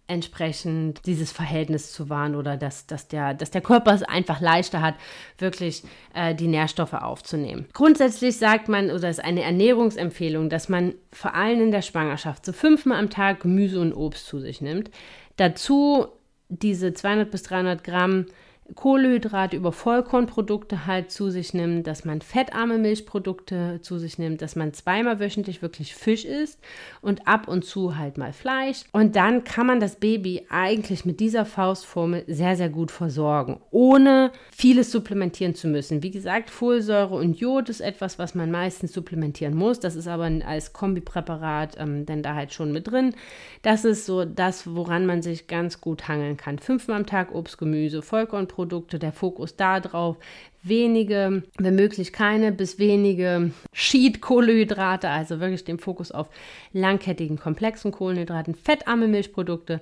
entsprechend 0.09 1.07
dieses 1.07 1.31
Verhältnis 1.31 1.93
zu 1.93 2.09
wahren 2.09 2.35
oder 2.35 2.57
dass, 2.57 2.87
dass, 2.87 3.09
der, 3.09 3.35
dass 3.35 3.51
der 3.51 3.61
Körper 3.61 3.93
es 3.93 4.03
einfach 4.03 4.41
leichter 4.41 4.81
hat, 4.81 4.95
wirklich 5.37 5.83
äh, 6.15 6.35
die 6.35 6.49
Nährstoffe 6.49 6.95
aufzunehmen. 6.95 7.67
Grundsätzlich 7.75 8.39
sagt 8.39 8.69
man, 8.69 8.91
oder 8.91 9.11
ist 9.11 9.23
eine 9.23 9.43
Ernährungsempfehlung, 9.43 10.49
dass 10.49 10.69
man 10.69 10.95
vor 11.13 11.35
allem 11.35 11.61
in 11.61 11.71
der 11.71 11.83
Schwangerschaft 11.83 12.45
so 12.45 12.53
fünfmal 12.53 12.99
am 12.99 13.11
Tag 13.11 13.41
Gemüse 13.41 13.81
und 13.81 13.93
Obst 13.93 14.27
zu 14.27 14.41
sich 14.41 14.61
nimmt. 14.61 14.91
Dazu 15.37 16.09
diese 16.49 16.95
200 16.95 17.31
bis 17.31 17.43
300 17.45 17.85
Gramm 17.85 18.27
Kohlenhydrate 18.75 19.57
über 19.57 19.73
Vollkornprodukte 19.73 20.87
halt 20.87 21.11
zu 21.11 21.31
sich 21.31 21.55
nimmt, 21.55 21.87
dass 21.87 22.05
man 22.05 22.21
fettarme 22.21 22.77
Milchprodukte 22.77 23.81
zu 23.81 23.99
sich 23.99 24.19
nimmt, 24.19 24.43
dass 24.43 24.57
man 24.57 24.75
zweimal 24.75 25.21
wöchentlich 25.21 25.63
wirklich 25.63 25.95
Fisch 25.95 26.27
isst 26.27 26.61
und 27.01 27.27
ab 27.27 27.49
und 27.49 27.65
zu 27.65 27.97
halt 27.97 28.19
mal 28.19 28.33
Fleisch. 28.33 28.85
Und 28.93 29.17
dann 29.17 29.45
kann 29.45 29.67
man 29.67 29.81
das 29.81 29.97
Baby 29.97 30.47
eigentlich 30.51 31.07
mit 31.07 31.19
dieser 31.19 31.47
Faustformel 31.47 32.25
sehr, 32.27 32.57
sehr 32.57 32.69
gut 32.69 32.91
versorgen, 32.91 33.61
ohne 33.71 34.33
vieles 34.51 34.93
supplementieren 34.93 35.55
zu 35.55 35.67
müssen. 35.67 36.03
Wie 36.03 36.11
gesagt, 36.11 36.51
Folsäure 36.51 37.15
und 37.15 37.39
Jod 37.39 37.71
ist 37.71 37.81
etwas, 37.81 38.19
was 38.19 38.35
man 38.35 38.51
meistens 38.51 38.93
supplementieren 38.93 39.55
muss. 39.55 39.81
Das 39.81 39.97
ist 39.97 40.09
aber 40.09 40.31
als 40.45 40.75
Kombipräparat 40.75 41.77
ähm, 41.79 42.05
denn 42.05 42.23
da 42.23 42.35
halt 42.35 42.53
schon 42.53 42.73
mit 42.73 42.87
drin. 42.87 43.15
Das 43.63 43.87
ist 43.87 44.05
so 44.05 44.27
das, 44.27 44.75
woran 44.75 45.07
man 45.07 45.23
sich 45.23 45.47
ganz 45.47 45.81
gut 45.81 46.07
hangeln 46.07 46.37
kann. 46.37 46.59
Fünfmal 46.59 46.99
am 46.99 47.07
Tag 47.07 47.35
Obst, 47.35 47.57
Gemüse, 47.57 48.03
Vollkornprodukte 48.03 48.58
Produkte, 48.59 48.99
der 48.99 49.13
Fokus 49.13 49.55
da 49.55 49.79
drauf, 49.79 50.17
wenige, 50.65 51.45
wenn 51.59 51.77
möglich 51.77 52.13
keine 52.13 52.51
bis 52.51 52.81
wenige 52.81 53.53
Sheet-Kohlenhydrate, 53.73 55.09
also 55.09 55.39
wirklich 55.39 55.63
den 55.63 55.79
Fokus 55.79 56.11
auf 56.11 56.27
langkettigen, 56.73 57.39
komplexen 57.39 57.93
Kohlenhydraten, 57.93 58.57
fettarme 58.57 59.07
Milchprodukte 59.07 59.81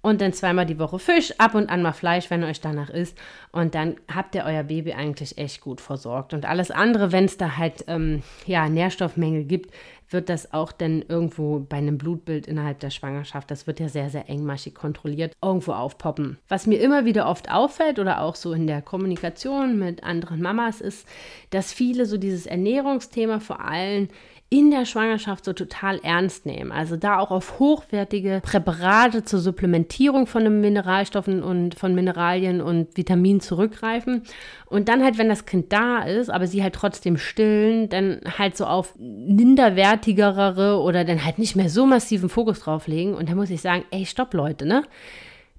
und 0.00 0.20
dann 0.20 0.32
zweimal 0.32 0.66
die 0.66 0.80
Woche 0.80 0.98
Fisch, 0.98 1.32
ab 1.38 1.54
und 1.54 1.70
an 1.70 1.80
mal 1.80 1.92
Fleisch, 1.92 2.28
wenn 2.28 2.42
euch 2.42 2.60
danach 2.60 2.90
ist. 2.90 3.16
Und 3.52 3.76
dann 3.76 3.94
habt 4.12 4.34
ihr 4.34 4.42
euer 4.44 4.64
Baby 4.64 4.94
eigentlich 4.94 5.38
echt 5.38 5.60
gut 5.60 5.80
versorgt. 5.80 6.34
Und 6.34 6.44
alles 6.44 6.72
andere, 6.72 7.12
wenn 7.12 7.26
es 7.26 7.36
da 7.36 7.56
halt 7.56 7.84
ähm, 7.86 8.24
ja, 8.46 8.68
Nährstoffmängel 8.68 9.44
gibt, 9.44 9.72
wird 10.10 10.28
das 10.28 10.52
auch 10.52 10.72
dann 10.72 11.02
irgendwo 11.02 11.60
bei 11.60 11.76
einem 11.76 11.98
Blutbild 11.98 12.46
innerhalb 12.46 12.80
der 12.80 12.90
Schwangerschaft, 12.90 13.50
das 13.50 13.66
wird 13.66 13.80
ja 13.80 13.88
sehr, 13.88 14.10
sehr 14.10 14.28
engmaschig 14.28 14.74
kontrolliert, 14.74 15.36
irgendwo 15.42 15.72
aufpoppen. 15.72 16.38
Was 16.48 16.66
mir 16.66 16.80
immer 16.80 17.04
wieder 17.04 17.28
oft 17.28 17.50
auffällt 17.50 17.98
oder 17.98 18.22
auch 18.22 18.34
so 18.34 18.52
in 18.52 18.66
der 18.66 18.82
Kommunikation 18.82 19.78
mit 19.78 20.04
anderen 20.04 20.40
Mamas 20.40 20.80
ist, 20.80 21.06
dass 21.50 21.72
viele 21.72 22.06
so 22.06 22.16
dieses 22.16 22.46
Ernährungsthema 22.46 23.40
vor 23.40 23.60
allem 23.60 24.08
in 24.50 24.70
der 24.70 24.86
Schwangerschaft 24.86 25.44
so 25.44 25.52
total 25.52 25.98
ernst 26.02 26.46
nehmen. 26.46 26.72
Also 26.72 26.96
da 26.96 27.18
auch 27.18 27.30
auf 27.30 27.58
hochwertige 27.58 28.40
Präparate 28.42 29.24
zu 29.24 29.38
supplementieren 29.38 29.88
Supplementierung 29.88 30.26
von 30.26 30.60
Mineralstoffen 30.60 31.42
und 31.42 31.74
von 31.74 31.94
Mineralien 31.94 32.60
und 32.60 32.96
Vitaminen 32.96 33.40
zurückgreifen. 33.40 34.22
Und 34.66 34.88
dann 34.88 35.02
halt, 35.02 35.18
wenn 35.18 35.28
das 35.28 35.46
Kind 35.46 35.72
da 35.72 36.02
ist, 36.02 36.30
aber 36.30 36.46
sie 36.46 36.62
halt 36.62 36.74
trotzdem 36.74 37.16
stillen, 37.16 37.88
dann 37.88 38.20
halt 38.38 38.56
so 38.56 38.66
auf 38.66 38.94
minderwertigere 38.98 40.80
oder 40.80 41.04
dann 41.04 41.24
halt 41.24 41.38
nicht 41.38 41.56
mehr 41.56 41.68
so 41.68 41.86
massiven 41.86 42.28
Fokus 42.28 42.60
drauf 42.60 42.86
legen. 42.86 43.14
Und 43.14 43.28
da 43.28 43.34
muss 43.34 43.50
ich 43.50 43.60
sagen, 43.60 43.84
ey, 43.90 44.06
stopp 44.06 44.34
Leute, 44.34 44.66
ne? 44.66 44.82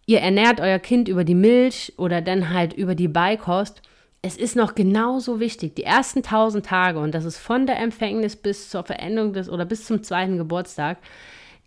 Ihr 0.06 0.19
ernährt 0.19 0.60
euer 0.60 0.80
Kind 0.80 1.08
über 1.08 1.23
die 1.23 1.36
Milch 1.36 1.93
oder 1.97 2.21
dann 2.21 2.52
halt 2.52 2.73
über 2.73 2.95
die 2.95 3.08
Beikost 3.08 3.82
es 4.22 4.36
ist 4.36 4.56
noch 4.56 4.76
genauso 4.76 5.40
wichtig, 5.40 5.76
die 5.76 5.84
ersten 5.84 6.24
tausend 6.24 6.66
Tage, 6.66 7.00
und 7.00 7.14
das 7.14 7.26
ist 7.26 7.38
von 7.38 7.66
der 7.66 7.80
Empfängnis 7.80 8.36
bis 8.36 8.70
zur 8.70 8.84
Veränderung 8.84 9.34
des 9.34 9.50
oder 9.50 9.66
bis 9.66 9.86
zum 9.86 10.04
zweiten 10.04 10.38
Geburtstag, 10.38 10.98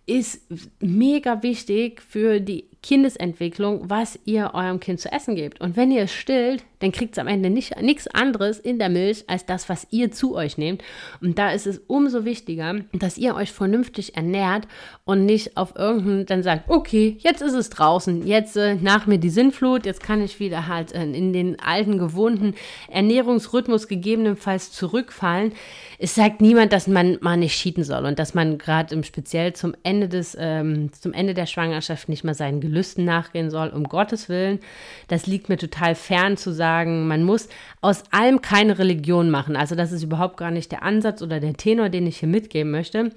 ist 0.06 0.42
mega 0.80 1.42
wichtig 1.42 2.02
für 2.02 2.40
die 2.40 2.68
Kindesentwicklung, 2.82 3.88
was 3.88 4.18
ihr 4.24 4.50
eurem 4.54 4.80
Kind 4.80 5.00
zu 5.00 5.10
essen 5.10 5.36
gebt. 5.36 5.60
Und 5.60 5.76
wenn 5.76 5.92
ihr 5.92 6.02
es 6.02 6.12
stillt, 6.12 6.64
dann 6.80 6.90
kriegt 6.90 7.12
es 7.12 7.18
am 7.18 7.28
Ende 7.28 7.48
nicht, 7.48 7.80
nichts 7.80 8.08
anderes 8.08 8.58
in 8.58 8.80
der 8.80 8.88
Milch 8.88 9.24
als 9.28 9.46
das, 9.46 9.68
was 9.68 9.86
ihr 9.90 10.10
zu 10.10 10.34
euch 10.34 10.58
nehmt. 10.58 10.82
Und 11.20 11.38
da 11.38 11.52
ist 11.52 11.68
es 11.68 11.80
umso 11.86 12.24
wichtiger, 12.24 12.74
dass 12.92 13.18
ihr 13.18 13.36
euch 13.36 13.52
vernünftig 13.52 14.16
ernährt 14.16 14.66
und 15.04 15.24
nicht 15.24 15.56
auf 15.56 15.76
irgendeinen 15.76 16.26
dann 16.26 16.42
sagt, 16.42 16.68
okay, 16.68 17.16
jetzt 17.20 17.40
ist 17.40 17.54
es 17.54 17.70
draußen, 17.70 18.26
jetzt 18.26 18.56
äh, 18.56 18.74
nach 18.74 19.06
mir 19.06 19.18
die 19.18 19.30
Sinnflut, 19.30 19.86
jetzt 19.86 20.02
kann 20.02 20.22
ich 20.22 20.40
wieder 20.40 20.66
halt 20.66 20.92
äh, 20.92 21.04
in 21.04 21.32
den 21.32 21.60
alten 21.60 21.98
gewohnten 21.98 22.54
Ernährungsrhythmus 22.90 23.86
gegebenenfalls 23.86 24.72
zurückfallen. 24.72 25.52
Es 26.00 26.16
sagt 26.16 26.40
niemand, 26.40 26.72
dass 26.72 26.88
man 26.88 27.18
mal 27.20 27.36
nicht 27.36 27.54
cheaten 27.54 27.84
soll 27.84 28.06
und 28.06 28.18
dass 28.18 28.34
man 28.34 28.58
gerade 28.58 29.00
speziell 29.04 29.52
zum 29.52 29.76
Ende 29.84 30.08
des, 30.08 30.36
ähm, 30.38 30.90
zum 30.92 31.12
Ende 31.12 31.34
der 31.34 31.46
Schwangerschaft 31.46 32.08
nicht 32.08 32.24
mal 32.24 32.34
seinen 32.34 32.60
Gelüsten 32.72 33.04
nachgehen 33.04 33.50
soll, 33.50 33.68
um 33.68 33.84
Gottes 33.84 34.30
Willen. 34.30 34.60
Das 35.08 35.26
liegt 35.26 35.50
mir 35.50 35.58
total 35.58 35.94
fern 35.94 36.38
zu 36.38 36.52
sagen, 36.52 37.06
man 37.06 37.22
muss 37.22 37.48
aus 37.82 38.04
allem 38.10 38.40
keine 38.40 38.78
Religion 38.78 39.30
machen. 39.30 39.56
Also 39.56 39.74
das 39.74 39.92
ist 39.92 40.02
überhaupt 40.02 40.38
gar 40.38 40.50
nicht 40.50 40.72
der 40.72 40.82
Ansatz 40.82 41.20
oder 41.20 41.38
der 41.38 41.52
Tenor, 41.52 41.90
den 41.90 42.06
ich 42.06 42.18
hier 42.18 42.28
mitgeben 42.28 42.70
möchte. 42.70 43.10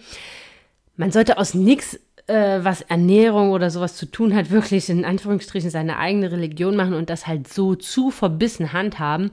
Man 0.98 1.12
sollte 1.12 1.38
aus 1.38 1.54
nichts 1.54 2.00
äh, 2.28 2.60
was 2.64 2.82
Ernährung 2.82 3.52
oder 3.52 3.70
sowas 3.70 3.96
zu 3.96 4.08
tun 4.08 4.36
hat, 4.36 4.52
wirklich 4.52 4.90
in 4.90 5.06
Anführungsstrichen 5.06 5.70
seine 5.70 5.98
eigene 5.98 6.32
Religion 6.32 6.76
machen 6.76 6.94
und 6.94 7.10
das 7.10 7.28
halt 7.28 7.48
so 7.48 7.76
zu 7.76 8.12
verbissen 8.12 8.74
handhaben. 8.74 9.32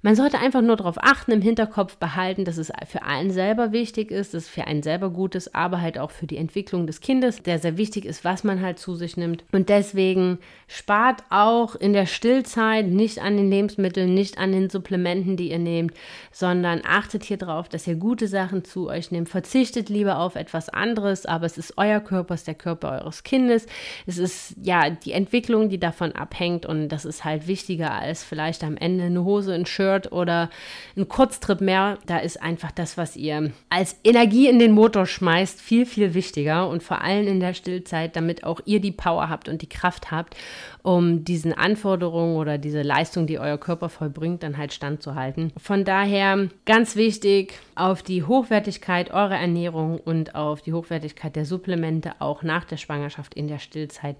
Man 0.00 0.14
sollte 0.14 0.38
einfach 0.38 0.62
nur 0.62 0.76
darauf 0.76 0.96
achten, 0.98 1.32
im 1.32 1.42
Hinterkopf 1.42 1.96
behalten, 1.96 2.44
dass 2.44 2.56
es 2.56 2.70
für 2.86 3.02
einen 3.02 3.32
selber 3.32 3.72
wichtig 3.72 4.12
ist, 4.12 4.32
dass 4.32 4.44
es 4.44 4.48
für 4.48 4.64
einen 4.64 4.84
selber 4.84 5.10
gut 5.10 5.34
ist, 5.34 5.56
aber 5.56 5.80
halt 5.80 5.98
auch 5.98 6.12
für 6.12 6.28
die 6.28 6.36
Entwicklung 6.36 6.86
des 6.86 7.00
Kindes, 7.00 7.42
der 7.42 7.58
sehr 7.58 7.76
wichtig 7.76 8.04
ist, 8.04 8.24
was 8.24 8.44
man 8.44 8.62
halt 8.62 8.78
zu 8.78 8.94
sich 8.94 9.16
nimmt. 9.16 9.44
Und 9.50 9.68
deswegen 9.68 10.38
spart 10.68 11.24
auch 11.30 11.74
in 11.74 11.94
der 11.94 12.06
Stillzeit 12.06 12.86
nicht 12.86 13.18
an 13.18 13.36
den 13.36 13.50
Lebensmitteln, 13.50 14.14
nicht 14.14 14.38
an 14.38 14.52
den 14.52 14.70
Supplementen, 14.70 15.36
die 15.36 15.50
ihr 15.50 15.58
nehmt, 15.58 15.94
sondern 16.30 16.82
achtet 16.84 17.24
hier 17.24 17.36
drauf, 17.36 17.68
dass 17.68 17.88
ihr 17.88 17.96
gute 17.96 18.28
Sachen 18.28 18.62
zu 18.62 18.88
euch 18.88 19.10
nehmt. 19.10 19.28
Verzichtet 19.28 19.88
lieber 19.88 20.20
auf 20.20 20.36
etwas 20.36 20.68
anderes, 20.68 21.26
aber 21.26 21.46
es 21.46 21.58
ist 21.58 21.74
euer 21.76 21.98
Körper, 21.98 22.34
es 22.34 22.42
ist 22.42 22.46
der 22.46 22.54
Körper 22.54 23.02
eures 23.02 23.24
Kindes. 23.24 23.66
Es 24.06 24.18
ist 24.18 24.54
ja 24.62 24.90
die 24.90 25.12
Entwicklung, 25.12 25.70
die 25.70 25.80
davon 25.80 26.12
abhängt 26.12 26.66
und 26.66 26.88
das 26.90 27.04
ist 27.04 27.24
halt 27.24 27.48
wichtiger 27.48 27.90
als 27.90 28.22
vielleicht 28.22 28.62
am 28.62 28.76
Ende 28.76 29.02
eine 29.02 29.24
Hose, 29.24 29.54
ein 29.54 29.66
Shirt 29.66 29.87
Shirt 29.88 30.12
oder 30.12 30.50
ein 30.96 31.08
Kurztrip 31.08 31.60
mehr, 31.60 31.98
da 32.06 32.18
ist 32.18 32.42
einfach 32.42 32.70
das, 32.70 32.96
was 32.96 33.16
ihr 33.16 33.50
als 33.70 33.96
Energie 34.04 34.48
in 34.48 34.58
den 34.58 34.72
Motor 34.72 35.06
schmeißt, 35.06 35.60
viel, 35.60 35.86
viel 35.86 36.14
wichtiger 36.14 36.68
und 36.68 36.82
vor 36.82 37.00
allem 37.00 37.26
in 37.26 37.40
der 37.40 37.54
Stillzeit, 37.54 38.16
damit 38.16 38.44
auch 38.44 38.60
ihr 38.64 38.80
die 38.80 38.92
Power 38.92 39.28
habt 39.28 39.48
und 39.48 39.62
die 39.62 39.68
Kraft 39.68 40.10
habt, 40.10 40.36
um 40.82 41.24
diesen 41.24 41.52
Anforderungen 41.52 42.36
oder 42.36 42.58
diese 42.58 42.82
Leistung, 42.82 43.26
die 43.26 43.38
euer 43.38 43.58
Körper 43.58 43.88
vollbringt, 43.88 44.42
dann 44.42 44.58
halt 44.58 44.72
standzuhalten. 44.72 45.52
Von 45.56 45.84
daher 45.84 46.48
ganz 46.66 46.96
wichtig, 46.96 47.54
auf 47.74 48.02
die 48.02 48.24
Hochwertigkeit 48.24 49.10
eurer 49.10 49.38
Ernährung 49.38 49.98
und 49.98 50.34
auf 50.34 50.62
die 50.62 50.72
Hochwertigkeit 50.72 51.36
der 51.36 51.44
Supplemente 51.44 52.12
auch 52.18 52.42
nach 52.42 52.64
der 52.64 52.76
Schwangerschaft 52.76 53.34
in 53.34 53.48
der 53.48 53.58
Stillzeit 53.58 54.16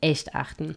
echt 0.00 0.34
achten. 0.34 0.76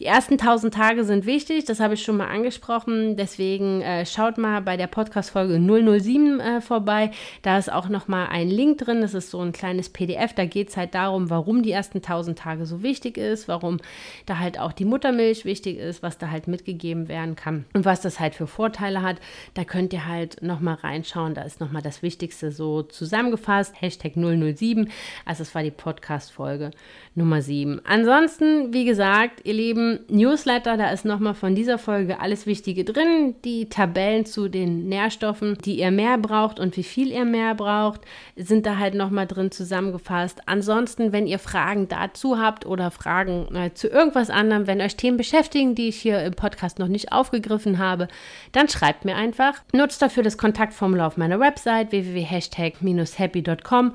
Die 0.00 0.06
ersten 0.06 0.38
1000 0.38 0.72
Tage 0.72 1.04
sind 1.04 1.26
wichtig, 1.26 1.66
das 1.66 1.78
habe 1.78 1.92
ich 1.92 2.02
schon 2.02 2.16
mal 2.16 2.28
angesprochen. 2.28 3.16
Deswegen 3.18 3.82
äh, 3.82 4.06
schaut 4.06 4.38
mal 4.38 4.62
bei 4.62 4.78
der 4.78 4.86
Podcast-Folge 4.86 5.60
007 5.60 6.40
äh, 6.40 6.62
vorbei. 6.62 7.10
Da 7.42 7.58
ist 7.58 7.70
auch 7.70 7.90
nochmal 7.90 8.28
ein 8.30 8.48
Link 8.48 8.78
drin. 8.78 9.02
Das 9.02 9.12
ist 9.12 9.30
so 9.30 9.40
ein 9.42 9.52
kleines 9.52 9.90
PDF. 9.90 10.32
Da 10.32 10.46
geht 10.46 10.70
es 10.70 10.78
halt 10.78 10.94
darum, 10.94 11.28
warum 11.28 11.62
die 11.62 11.70
ersten 11.70 11.98
1000 11.98 12.38
Tage 12.38 12.64
so 12.64 12.82
wichtig 12.82 13.18
ist, 13.18 13.46
warum 13.46 13.76
da 14.24 14.38
halt 14.38 14.58
auch 14.58 14.72
die 14.72 14.86
Muttermilch 14.86 15.44
wichtig 15.44 15.76
ist, 15.76 16.02
was 16.02 16.16
da 16.16 16.30
halt 16.30 16.48
mitgegeben 16.48 17.08
werden 17.08 17.36
kann 17.36 17.66
und 17.74 17.84
was 17.84 18.00
das 18.00 18.18
halt 18.20 18.34
für 18.34 18.46
Vorteile 18.46 19.02
hat. 19.02 19.16
Da 19.52 19.64
könnt 19.64 19.92
ihr 19.92 20.06
halt 20.06 20.40
nochmal 20.40 20.76
reinschauen. 20.76 21.34
Da 21.34 21.42
ist 21.42 21.60
nochmal 21.60 21.82
das 21.82 22.02
Wichtigste 22.02 22.52
so 22.52 22.80
zusammengefasst. 22.80 23.74
Hashtag 23.78 24.14
007. 24.14 24.90
Also, 25.26 25.42
es 25.42 25.54
war 25.54 25.62
die 25.62 25.70
Podcast-Folge 25.70 26.70
Nummer 27.14 27.42
7. 27.42 27.82
Ansonsten, 27.84 28.72
wie 28.72 28.86
gesagt, 28.86 29.42
ihr 29.44 29.52
Lieben, 29.52 29.89
Newsletter, 30.08 30.76
da 30.76 30.90
ist 30.90 31.04
nochmal 31.04 31.34
von 31.34 31.54
dieser 31.54 31.78
Folge 31.78 32.20
alles 32.20 32.46
Wichtige 32.46 32.84
drin. 32.84 33.34
Die 33.44 33.68
Tabellen 33.68 34.24
zu 34.24 34.48
den 34.48 34.88
Nährstoffen, 34.88 35.58
die 35.64 35.80
ihr 35.80 35.90
mehr 35.90 36.18
braucht 36.18 36.60
und 36.60 36.76
wie 36.76 36.84
viel 36.84 37.10
ihr 37.10 37.24
mehr 37.24 37.54
braucht, 37.54 38.02
sind 38.36 38.66
da 38.66 38.78
halt 38.78 38.94
nochmal 38.94 39.26
drin 39.26 39.50
zusammengefasst. 39.50 40.42
Ansonsten, 40.46 41.12
wenn 41.12 41.26
ihr 41.26 41.38
Fragen 41.38 41.88
dazu 41.88 42.38
habt 42.38 42.66
oder 42.66 42.90
Fragen 42.90 43.54
äh, 43.54 43.74
zu 43.74 43.88
irgendwas 43.88 44.30
anderem, 44.30 44.66
wenn 44.66 44.80
euch 44.80 44.96
Themen 44.96 45.16
beschäftigen, 45.16 45.74
die 45.74 45.88
ich 45.88 45.96
hier 45.96 46.22
im 46.22 46.34
Podcast 46.34 46.78
noch 46.78 46.88
nicht 46.88 47.12
aufgegriffen 47.12 47.78
habe, 47.78 48.08
dann 48.52 48.68
schreibt 48.68 49.04
mir 49.04 49.16
einfach. 49.16 49.54
Nutzt 49.72 50.02
dafür 50.02 50.22
das 50.22 50.38
Kontaktformular 50.38 51.08
auf 51.08 51.16
meiner 51.16 51.40
Website 51.40 51.92
www.hashtag-happy.com 51.92 53.92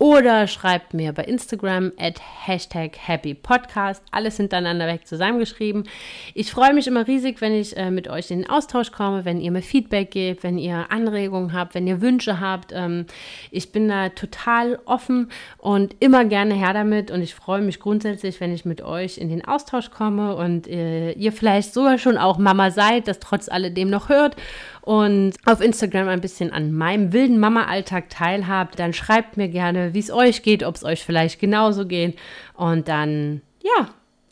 oder 0.00 0.46
schreibt 0.46 0.94
mir 0.94 1.12
bei 1.12 1.24
Instagram 1.24 1.92
at 1.98 2.18
Hashtag 2.46 2.96
Happy 2.96 3.34
Podcast. 3.34 4.02
Alles 4.10 4.38
hintereinander 4.38 4.86
weg 4.86 5.06
zusammengeschrieben. 5.06 5.84
Ich 6.32 6.50
freue 6.50 6.72
mich 6.72 6.86
immer 6.86 7.06
riesig, 7.06 7.42
wenn 7.42 7.52
ich 7.52 7.76
äh, 7.76 7.90
mit 7.90 8.08
euch 8.08 8.30
in 8.30 8.40
den 8.40 8.48
Austausch 8.48 8.92
komme, 8.92 9.26
wenn 9.26 9.42
ihr 9.42 9.50
mir 9.50 9.60
Feedback 9.60 10.10
gebt, 10.10 10.42
wenn 10.42 10.56
ihr 10.56 10.86
Anregungen 10.88 11.52
habt, 11.52 11.74
wenn 11.74 11.86
ihr 11.86 12.00
Wünsche 12.00 12.40
habt. 12.40 12.72
Ähm, 12.74 13.04
ich 13.50 13.72
bin 13.72 13.88
da 13.88 14.08
total 14.08 14.78
offen 14.86 15.30
und 15.58 15.94
immer 16.00 16.24
gerne 16.24 16.54
her 16.54 16.72
damit. 16.72 17.10
Und 17.10 17.20
ich 17.20 17.34
freue 17.34 17.60
mich 17.60 17.78
grundsätzlich, 17.78 18.40
wenn 18.40 18.54
ich 18.54 18.64
mit 18.64 18.80
euch 18.80 19.18
in 19.18 19.28
den 19.28 19.44
Austausch 19.44 19.90
komme 19.90 20.34
und 20.34 20.66
äh, 20.66 21.12
ihr 21.12 21.30
vielleicht 21.30 21.74
sogar 21.74 21.98
schon 21.98 22.16
auch 22.16 22.38
Mama 22.38 22.70
seid, 22.70 23.06
das 23.06 23.18
trotz 23.18 23.50
alledem 23.50 23.90
noch 23.90 24.08
hört 24.08 24.34
und 24.82 25.34
auf 25.44 25.60
Instagram 25.60 26.08
ein 26.08 26.20
bisschen 26.20 26.52
an 26.52 26.72
meinem 26.72 27.12
wilden 27.12 27.38
Mama-Alltag 27.38 28.08
teilhabt, 28.08 28.78
dann 28.78 28.92
schreibt 28.92 29.36
mir 29.36 29.48
gerne, 29.48 29.94
wie 29.94 29.98
es 29.98 30.10
euch 30.10 30.42
geht, 30.42 30.62
ob 30.62 30.76
es 30.76 30.84
euch 30.84 31.04
vielleicht 31.04 31.40
genauso 31.40 31.86
geht. 31.86 32.18
Und 32.54 32.88
dann, 32.88 33.42
ja, 33.62 33.88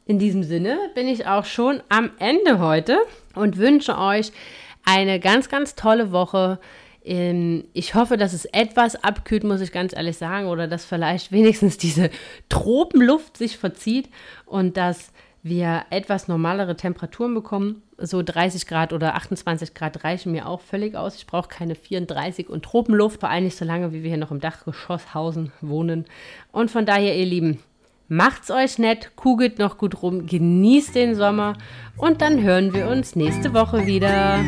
in 0.07 0.19
diesem 0.19 0.43
Sinne 0.43 0.79
bin 0.95 1.07
ich 1.07 1.27
auch 1.27 1.45
schon 1.45 1.83
am 1.91 2.11
Ende 2.19 2.61
heute 2.61 2.99
und 3.35 3.59
wünsche 3.59 3.99
euch 3.99 4.33
eine 4.85 5.21
ganz, 5.21 5.51
ganz 5.51 5.75
tolle 5.75 6.13
Woche. 6.13 6.59
Ähm, 7.05 7.65
ich 7.75 7.95
hoffe, 7.95 8.17
dass 8.17 8.33
es 8.33 8.47
etwas 8.47 9.03
abkühlt, 9.05 9.45
muss 9.45 9.61
ich 9.61 9.71
ganz 9.71 9.95
ehrlich 9.95 10.17
sagen, 10.17 10.47
oder 10.47 10.67
dass 10.67 10.87
vielleicht 10.87 11.31
wenigstens 11.33 11.77
diese 11.77 12.11
Tropenluft 12.49 13.37
sich 13.37 13.59
verzieht 13.59 14.09
und 14.47 14.77
dass 14.79 15.13
wir 15.43 15.85
etwas 15.91 16.27
normalere 16.27 16.77
Temperaturen 16.77 17.35
bekommen 17.35 17.83
so 17.99 18.23
30 18.23 18.67
Grad 18.67 18.93
oder 18.93 19.17
28 19.17 19.75
Grad 19.75 20.05
reichen 20.05 20.33
mir 20.33 20.47
auch 20.47 20.61
völlig 20.61 20.97
aus. 20.97 21.17
Ich 21.17 21.27
brauche 21.27 21.49
keine 21.49 21.75
34 21.75 22.49
und 22.49 22.65
Tropenluft, 22.65 23.21
vor 23.21 23.29
allem 23.29 23.45
nicht 23.45 23.57
so 23.57 23.65
lange, 23.65 23.93
wie 23.93 24.03
wir 24.03 24.11
hier 24.11 24.19
noch 24.19 24.31
im 24.31 24.41
Dachgeschoss 24.41 25.15
hausen, 25.15 25.53
wohnen. 25.61 26.05
Und 26.53 26.71
von 26.71 26.87
daher, 26.87 27.17
ihr 27.17 27.27
Lieben, 27.27 27.59
macht's 28.07 28.51
euch 28.51 28.79
nett, 28.79 29.13
kugelt 29.17 29.59
noch 29.59 29.79
gut 29.79 30.03
rum, 30.03 30.27
genießt 30.27 30.95
den 30.95 31.15
Sommer 31.15 31.55
und 31.97 32.23
dann 32.23 32.43
hören 32.43 32.73
wir 32.73 32.89
uns 32.89 33.17
nächste 33.17 33.53
Woche 33.53 33.87
wieder. 33.87 34.39